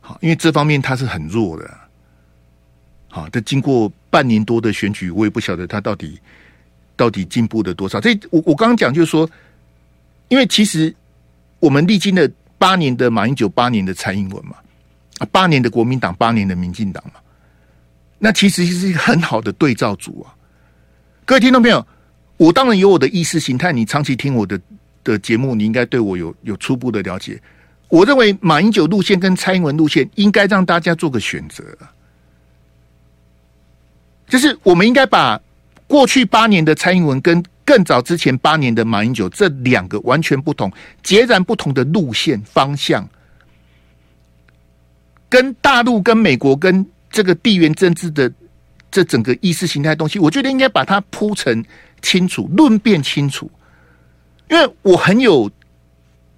[0.00, 1.68] 好，因为这方面他是很弱的。
[3.14, 6.18] 好，这经过半年多的选举，我也不晓得他到底
[6.96, 8.00] 到底进步了多少。
[8.00, 9.28] 这我我刚刚讲就是说。
[10.28, 10.94] 因为其实
[11.60, 14.56] 我们历经了八年的马英九，八年的蔡英文嘛，
[15.18, 17.20] 啊，八年的国民党，八年的民进党嘛，
[18.18, 20.32] 那其实是一个很好的对照组啊。
[21.26, 21.86] 各位听众朋友，
[22.38, 24.58] 我当然有我的意识形态，你长期听我的
[25.04, 27.38] 的节目，你应该对我有有初步的了解。
[27.90, 31.62] 我认为马英九路线跟蔡英文路线应该让大家做个选择，
[34.32, 35.38] 就是我们应该把
[35.86, 43.06] 过去八年的蔡英文跟更早之前八年的马英九，这两个完全不同、截然不同的路线方向，
[45.28, 48.32] 跟大陆、跟美国、跟这个地缘政治的
[48.90, 51.62] 这整个意识形态东西，我觉得应该把它铺陈
[52.00, 53.50] 清楚、论辩清楚。
[54.48, 55.50] 因为我很有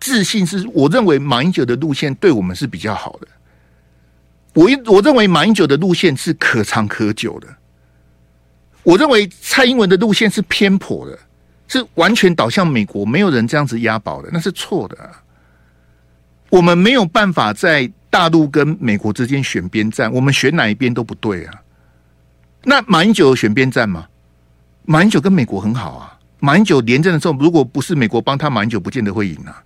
[0.00, 3.28] 自信，是我认为马英九的路线对我们是比较好的。
[4.54, 7.46] 我我认为马英九的路线是可长可久的。
[8.84, 11.18] 我认为蔡英文的路线是偏颇的，
[11.66, 14.96] 是完全导向美国，没有人这样子押宝的，那是错的。
[16.50, 21.54] 我们没有办法在大陆跟美国之间选边站，我们选哪一边都不对啊。
[22.62, 24.06] 那马英九选边站吗？
[24.84, 26.18] 马英九跟美国很好啊。
[26.38, 29.64] 马英九连任的时候，如果不是美国帮他，马英九不见得会赢啊。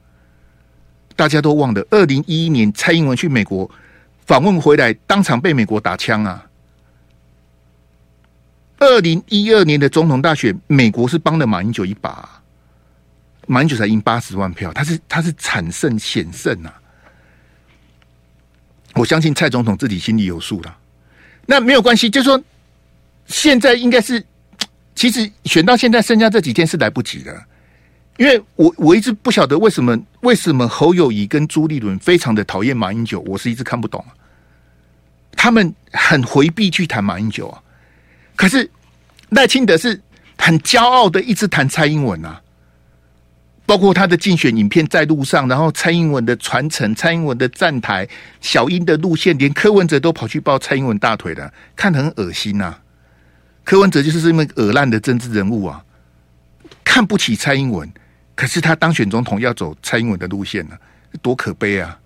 [1.16, 3.68] 大家都忘了，二零一一年蔡英文去美国
[4.24, 6.47] 访问回来，当场被美国打枪啊。
[8.78, 12.28] 二零一二年的总统大选，美国是帮了马英九一把，
[13.46, 16.72] 马英九才赢八十万票，他是他是惨胜险胜啊！
[18.94, 20.76] 我相信蔡总统自己心里有数了。
[21.44, 22.40] 那没有关系，就是说
[23.26, 24.24] 现在应该是，
[24.94, 27.44] 其实选到现在剩下这几天是来不及的，
[28.16, 34.04] 因为我我一直不晓得为什么为什么侯友宜跟朱立伦非常的讨厌马英九，我是一直看不懂，
[35.32, 37.62] 他们很回避去谈马英九啊。
[38.38, 38.70] 可是
[39.30, 40.00] 赖清德是
[40.38, 42.40] 很骄傲的，一直谈蔡英文啊，
[43.66, 48.08] 包括他的竞选影片在路上，然后蔡英文的传承、蔡英文的站台、
[48.40, 52.80] 小英的路线，连柯文哲都跑去抱蔡英文大腿的，看得很恶心呐、啊。
[53.64, 55.84] 柯文哲就是这么恶烂的政治人物啊，
[56.84, 57.90] 看不起蔡英文，
[58.36, 60.78] 可是他当选总统要走蔡英文的路线呢、啊，
[61.20, 61.98] 多可悲啊！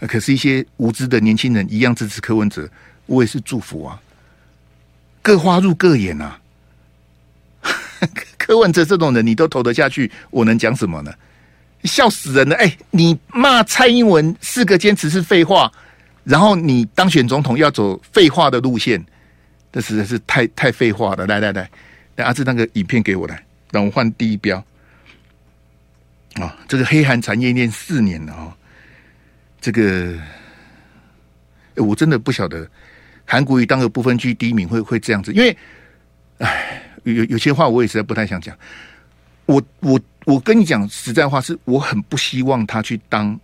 [0.00, 2.68] 可是，一些无知的年轻人一样支持柯文哲，
[3.06, 3.98] 我也是祝福啊。
[5.26, 6.38] 各花入各眼啊！
[8.38, 11.12] 柯文哲这种人，你都投得下去，我能讲什么呢？
[11.82, 12.54] 笑死人了！
[12.54, 15.72] 哎、你骂蔡英文四个坚持是废话，
[16.22, 19.04] 然后你当选总统要走废话的路线，
[19.72, 21.26] 这实在是太太废话了。
[21.26, 21.68] 来来来，
[22.14, 24.64] 来阿志那个影片给我来，让我换第一标。
[26.34, 28.54] 啊、这个黑韩产业链四年了、哦，
[29.60, 30.14] 这个、
[31.74, 32.64] 我真的不晓得。
[33.26, 35.56] 韩国瑜当个不分区第一名会会这样子，因为，
[36.38, 38.56] 唉，有有些话我也实在不太想讲。
[39.46, 43.38] 我我我跟你讲实在话，是我很不希望他去当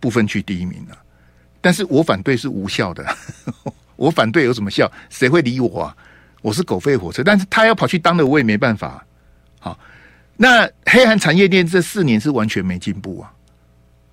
[0.00, 0.96] 不分区第一名的，
[1.60, 3.06] 但是我反对是无效的，
[3.96, 4.90] 我反对有什么效？
[5.10, 5.96] 谁会理我啊？
[6.40, 9.04] 我是狗吠火车，但是他要跑去当的，我也没办法。
[9.58, 9.78] 好，
[10.36, 13.32] 那黑韩产业链这四年是完全没进步啊。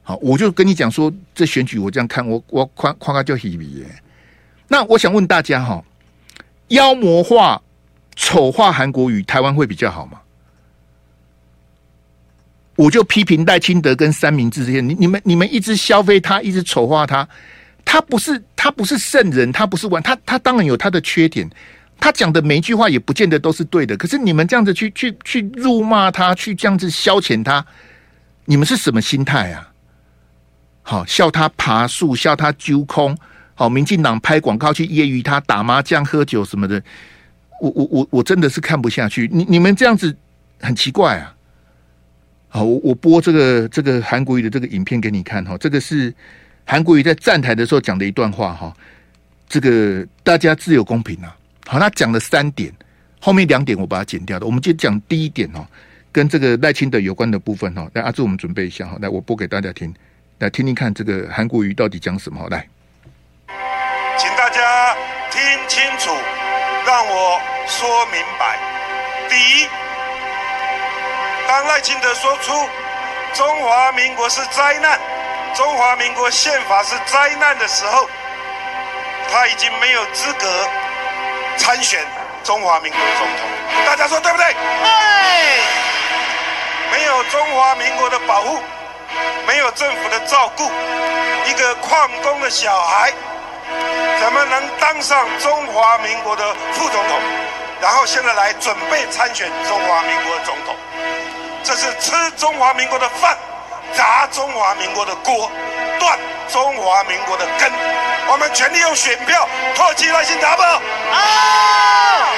[0.02, 3.86] 好，我就跟你讲说，这选举我这样看，我我夸夸他叫喜比耶。
[4.68, 5.84] 那我想问大家哈，
[6.70, 7.62] 妖魔化、
[8.16, 10.20] 丑化韩国语，台湾会比较好吗？
[12.76, 17.26] 我就批评赖清德跟三明治这些，你你们你们一直消费他，一直丑化他，
[17.86, 21.50] 他不是他不是圣人，他不是完，他他当然有他的缺点，
[22.02, 23.96] 他讲的每一句话也不见得都是对的。
[23.96, 27.66] 可是你们这样子去去去辱骂他，去这样子消遣他，
[28.44, 29.72] 你们是什么心态啊？
[30.82, 33.18] 好，笑他爬树，笑他揪空，
[33.56, 36.82] 好，民进党拍广告去揶揄他打麻将、喝酒什么的，
[37.62, 39.28] 我我我我真的是看不下去。
[39.32, 40.16] 你你们这样子
[40.60, 41.34] 很奇怪啊。
[42.50, 46.14] 好，我我播这个这个韩国瑜的这个影片给你看哈，这个是
[46.66, 48.74] 韩国瑜在站台的时候讲的一段话哈，
[49.50, 51.36] 这个大家自有公平啊。
[51.66, 52.72] 好，他讲了三点，
[53.20, 55.66] 后面两点我把它剪掉的，我们就讲第一点哦，
[56.12, 57.90] 跟这个赖清德有关的部分哈。
[57.94, 59.94] 来，阿志，我们准备一下哈，来，我播给大家听，
[60.40, 62.48] 来听听看这个韩国瑜到底讲什么。
[62.50, 62.66] 来，
[65.56, 66.12] 听清楚，
[66.86, 68.58] 让我说明白。
[69.30, 69.70] 第一。
[71.48, 72.70] 当赖清德说出
[73.34, 75.00] 中华民国是灾难，
[75.54, 78.10] 中华民国宪法是灾难的时候，
[79.32, 80.68] 他已经没有资格
[81.58, 82.06] 参选
[82.44, 83.86] 中华民国总统。
[83.86, 84.46] 大家说对不对？
[84.48, 84.56] 对。
[86.92, 88.60] 没有中华民国的保护，
[89.48, 90.70] 没有政府的照顾，
[91.46, 93.14] 一个矿工的小孩，
[94.20, 97.20] 怎么能当上中华民国的副总统？
[97.82, 100.76] 然后现在来准备参选中华民国的总统。
[101.64, 103.38] 这是吃中华民国的饭，
[103.94, 105.52] 砸中华民国的锅，
[106.00, 107.72] 断中华民国的根。
[108.28, 110.62] 我们全力用选票唾弃赖清德不？
[111.12, 112.30] 啊！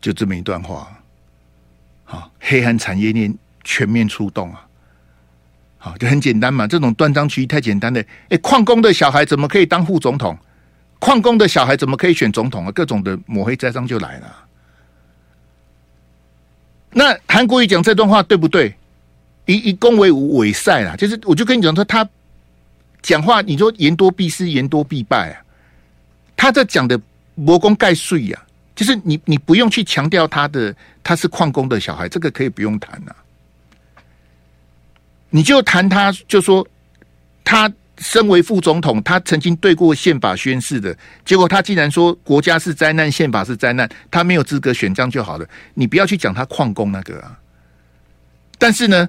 [0.00, 0.86] 就这么一段话，
[2.04, 4.67] 好，黑暗产业链全面出动啊！
[5.78, 8.04] 好，就很简单嘛，这种断章取义太简单的。
[8.28, 10.36] 哎，矿工的小孩怎么可以当副总统？
[10.98, 12.72] 矿工的小孩怎么可以选总统啊？
[12.72, 14.44] 各种的抹黑栽赃就来了。
[16.90, 18.74] 那韩国瑜讲这段话对不对？
[19.46, 22.06] 以以恭维武伪赛啦，就是我就跟你讲说，他
[23.00, 25.40] 讲话你说言多必失，言多必败啊。
[26.36, 27.00] 他这讲的
[27.36, 28.42] 魔功盖碎呀，
[28.74, 30.74] 就是你你不用去强调他的
[31.04, 33.14] 他是矿工的小孩，这个可以不用谈呐。
[35.30, 36.66] 你就谈他，就说
[37.44, 37.72] 他。
[38.00, 45.44] 身为副总统，他曾经对过宪法宣誓的，结果他竟然说国家是灾难，宪法是灾难，他没有资格选这样就好了。
[45.74, 47.36] 你不要去讲他旷工那个啊，
[48.56, 49.08] 但是呢，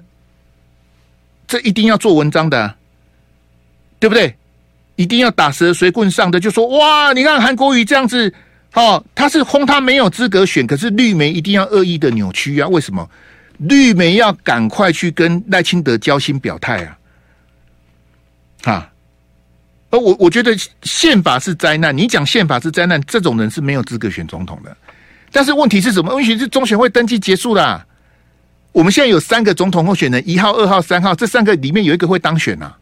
[1.46, 2.74] 这一定要做文章的，
[4.00, 4.34] 对不对？
[4.96, 8.34] 一定要打蛇随棍上的，就说哇，你看韩国瑜这样子，
[8.74, 12.66] 哦，他是轰他没有资格选，可是绿媒一定要恶意的扭曲啊？
[12.66, 13.08] 为什么？
[13.60, 16.98] 绿媒要赶快去跟赖清德交心表态啊？
[18.64, 18.92] 啊，
[19.90, 21.96] 而我我觉得宪法是灾难。
[21.96, 24.74] 你讲宪法是灾难，这种人是没有资格选总统的。
[25.30, 26.14] 但是问题是什么？
[26.14, 27.86] 问题是中选会登记结束了。
[28.72, 32.78] 我们现在有三个总统候选人，一号、二号、三号，这三个里面有一个会当选啊。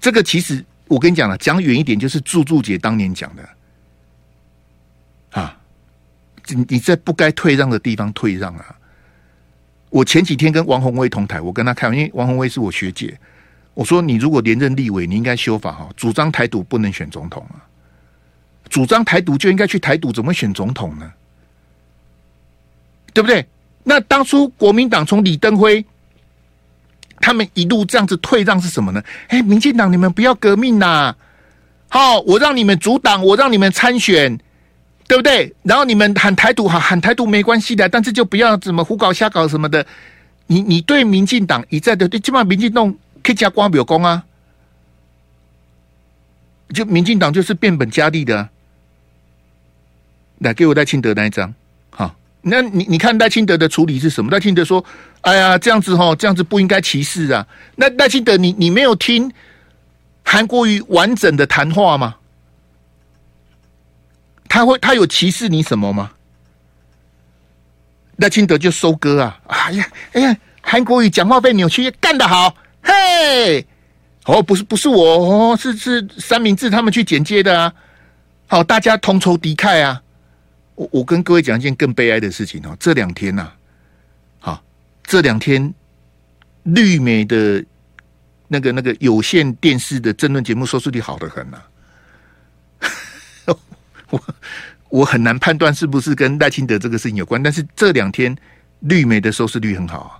[0.00, 3.48] 这个其实我跟你讲了，讲远一点就是柱柱姐当年讲的。
[5.30, 5.56] 啊，
[6.48, 8.76] 你你在不该退让的地方退让啊。
[9.92, 13.16] 我前几天跟王鸿薇同台，我跟他开玩笑，因为王鸿薇是我学姐。
[13.74, 17.60] 我说：“你如果连任立委，你应该修法哈，主张台独不能选总统啊！
[18.70, 21.12] 主张台独就应该去台独，怎么选总统呢？
[23.12, 23.46] 对不对？
[23.82, 25.84] 那当初国民党从李登辉
[27.20, 29.02] 他们一路这样子退让是什么呢？
[29.28, 31.14] 哎，民进党你们不要革命呐！
[31.88, 34.38] 好，我让你们组党，我让你们参选，
[35.12, 35.54] 对不对？
[35.62, 39.84] 然后你们喊台独，好喊台独没关系的，但是就不要怎么胡搞瞎搞什么的。
[40.46, 44.24] 你你对民进党一再的对，起码民进党。”可以加光表功啊！
[46.74, 48.48] 就民进党就是变本加厉的，
[50.38, 51.54] 来给我戴清德那一张，
[51.90, 54.28] 好，那你你看赖清德的处理是什么？
[54.32, 54.84] 赖清德说
[55.22, 57.46] ：“哎呀，这样子哈，这样子不应该歧视啊。”
[57.76, 59.32] 那赖清德你，你你没有听
[60.24, 62.16] 韩国瑜完整的谈话吗？
[64.52, 66.12] 他会他有歧视你什么吗？
[68.16, 69.40] 赖清德就收割啊！
[69.46, 72.54] 哎呀哎呀，韩国语讲话被扭曲，干得好！
[72.82, 73.66] 嘿，
[74.26, 77.72] 哦，不是不是我哦，是是三明治他们去剪接的啊。
[78.46, 80.02] 好，大家同仇敌忾啊。
[80.74, 83.50] 我我跟各位讲一件更悲哀的事情哦，这两天呐，
[84.38, 84.62] 好，
[85.02, 85.72] 这两天
[86.64, 87.64] 绿媒的
[88.48, 91.58] 那个那个有线电视的争论节目收视率好得很呐。
[94.12, 94.22] 我
[95.00, 98.36] 我很难判断是不是跟赖清德这个事情有关，但是这两天
[98.80, 100.12] 绿媒的收视率很好啊。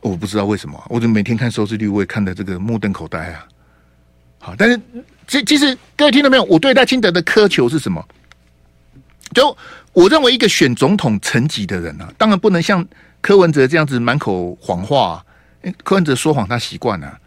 [0.00, 3.46] 我不知道为什么，我就每天看收视率，我也看的这个目瞪口呆啊。
[4.38, 4.78] 好，但是
[5.26, 6.44] 其其实各位听到没有？
[6.44, 8.04] 我对赖清德的苛求是什么？
[9.32, 9.56] 就
[9.92, 12.86] 我认为，一个选总统层级的人啊，当然不能像
[13.22, 15.24] 柯文哲这样子满口谎话啊。
[15.82, 17.18] 柯文哲说谎他习惯了。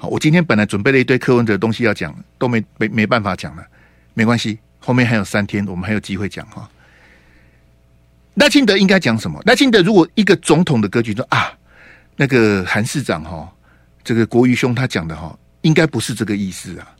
[0.00, 3.66] 好，我今天本来准备了一堆柯文哲的东西要讲，都没没没办法讲了。
[4.14, 6.70] 没关系，后面还有三天，我们还有机会讲哈。
[8.34, 9.42] 赖清德应该讲什么？
[9.44, 11.52] 赖清德如果一个总统的格局说啊，
[12.14, 13.52] 那个韩市长哈，
[14.04, 16.94] 这个国瑜兄他讲的哈，应该不是这个意思啊。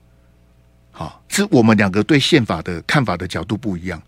[0.91, 4.03] 好，是我们两个对宪法的看法的角度不一样。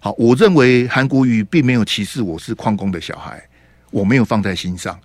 [0.00, 3.40] 好，我认为韩国瑜并没有歧视我是矿工的小孩，
[3.92, 4.98] 我没有放在心上。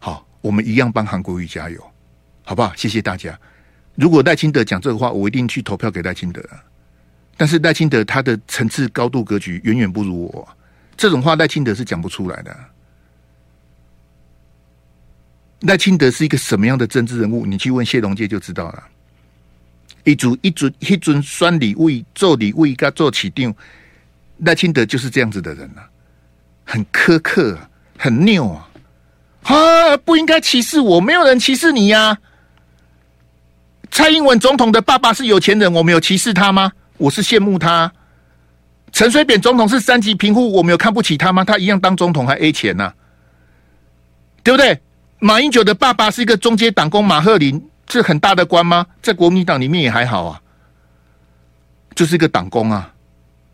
[0.00, 1.89] 好，我们一样帮韩国瑜加油，
[2.50, 2.72] 好不好？
[2.74, 3.38] 谢谢大家。
[3.94, 6.44] 如果赖清德讲这个话，我一定去投票给赖清德。
[7.36, 10.48] 但是赖清德他的层次高度格局远远不如我，
[10.96, 12.56] 这种话赖清德是讲不出来的。
[15.60, 17.46] 赖清德是一个什么样的政治人物？
[17.46, 18.82] 你去问谢龙介就知道了。
[20.02, 23.54] 一组一组一尊酸礼位做礼位，该做起定。
[24.38, 25.88] 赖清德就是这样子的人啊，
[26.64, 27.56] 很苛刻，
[27.96, 28.68] 很拗啊！
[29.44, 32.18] 啊，不应该歧视我，没有人歧视你呀、
[33.90, 36.72] 蔡英文总统的爸爸是有钱人，我没有歧视他吗？
[36.96, 37.92] 我是羡慕他。
[38.92, 41.44] 陈水扁总统是三级贫户，我没有看不起他吗？
[41.44, 42.94] 他一样当总统还 A 钱呢、啊，
[44.42, 44.80] 对不对？
[45.18, 47.66] 马英九的爸爸是一个中阶党工马鹤林。
[47.92, 48.86] 是很大的官吗？
[49.02, 50.40] 在国民党里面也还好啊，
[51.96, 52.94] 就是一个党工啊。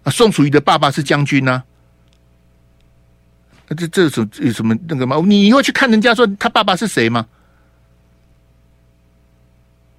[0.03, 1.63] 啊，宋楚瑜的爸爸是将军呢
[3.67, 3.73] 啊。
[3.75, 5.17] 这这是有什么那个吗？
[5.25, 7.27] 你会去看人家说他爸爸是谁吗？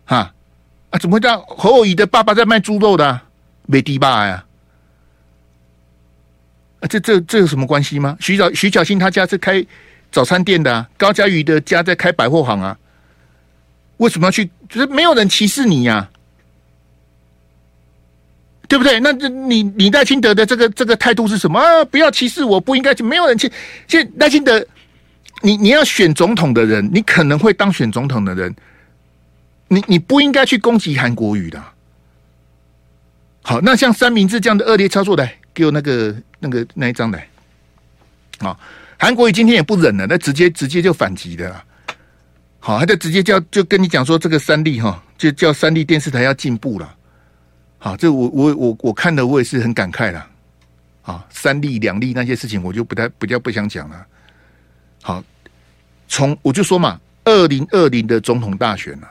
[0.07, 0.33] 哈
[0.89, 1.39] 啊，怎么会这样？
[1.47, 3.23] 侯友宜的爸爸在卖猪肉的、啊，
[3.65, 4.43] 没迪爸呀？
[6.79, 8.17] 啊，这这这有什么关系吗？
[8.19, 9.63] 徐小徐巧芯他家是开
[10.11, 12.77] 早餐店的、高嘉瑜的家在开百货行啊。
[13.97, 14.49] 为什么要去？
[14.69, 16.09] 就是没有人歧视你呀、
[18.67, 18.99] 对不对？
[18.99, 21.83] 那这你你赖清德的这个这个态度是什么？
[21.85, 23.03] 不要歧视我，不应该去。
[23.03, 23.51] 没有人歧。
[23.87, 24.65] 现赖清德，
[25.41, 28.55] 你你要选总统的人，你可能会当选总统的人，
[29.67, 31.63] 你你不应该去攻击韩国瑜的。
[33.41, 37.27] 好，那像三明治这样的恶劣操作，来给我那个那个那一张来。
[38.39, 38.57] 啊，
[38.99, 41.55] 韩国瑜今天也不忍了，那直接直接就反击的。
[42.59, 46.95] 好，他就直接叫，就跟你讲说，这个三立哈，就叫三立电视台要进步了。
[47.77, 50.27] 好，这我我我我看的我也是很感慨了。
[51.03, 54.05] 啊，三立两立那些事情，我就不太比较不想讲了。
[55.01, 55.23] 好，
[56.09, 59.07] 从我就说嘛，二零二零的总统大选啊，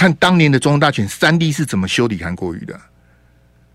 [0.00, 2.80] 看当年的总统大选，三 D 是怎么修理韩国瑜的。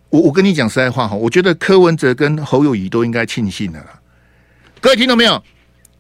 [0.10, 4.02] 我我跟你讲实在话哈，我觉得柯文哲跟侯友谊都应该庆幸的啦。
[4.82, 5.44] 各位听到没有？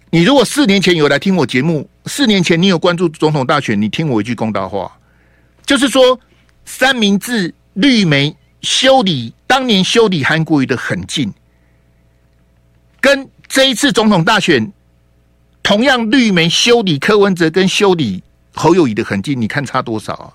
[0.09, 4.91] 你如果四年前有来听我节目，四年前你有关注总统大选，你听我一句公道话，
[5.63, 6.19] 就是说
[6.65, 11.31] 三明治绿媒修理当年修理韩国瑜的狠劲，
[12.99, 14.73] 跟这一次总统大选
[15.61, 18.23] 同样绿媒修理柯文哲跟修理
[18.55, 20.33] 侯友宜的痕迹，你看差多少啊？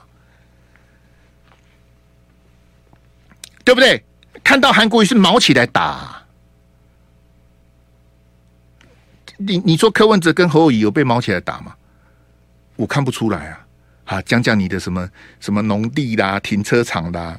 [3.64, 4.05] 对不对？
[4.45, 6.23] 看到韩国瑜是毛起来打。
[9.37, 11.75] 你你说柯文哲跟侯友宜有被毛起来打吗？
[12.77, 13.66] 我看不出来啊！
[14.07, 15.09] 啊，讲讲你的什么
[15.39, 17.39] 什么农地啦、停车场啦，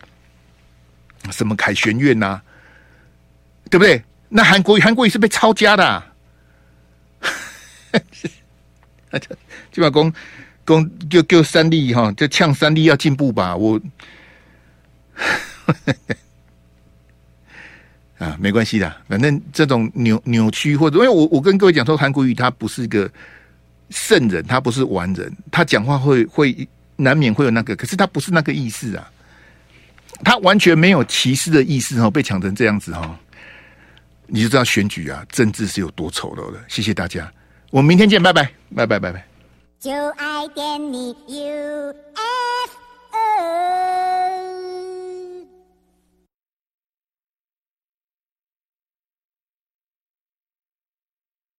[1.31, 2.41] 什么凯旋苑呐，
[3.69, 4.03] 对不对？
[4.29, 6.13] 那韩国瑜韩国瑜是被抄家的、啊，
[9.71, 10.13] 基本公
[10.65, 13.79] 公就就三立哈，就呛三立要进步吧，我。
[18.17, 23.11] 啊，没关系的，反正这种扭扭曲或者，因为我我跟各位讲说，韩国瑜他不是一个
[23.89, 29.11] 圣人，他不是完人，他讲话会会难免会有那个，可是他不是那个意思啊，
[30.23, 33.19] 他完全没有歧视的意思哈，被抢成这样子哈，
[34.27, 36.59] 你就知道选举啊，政治是有多丑陋的。
[36.67, 37.31] 谢谢大家，
[37.71, 38.43] 我们明天见，拜拜，
[38.75, 39.30] 拜拜，拜拜。
[39.81, 42.01] 就爱点你 UFO。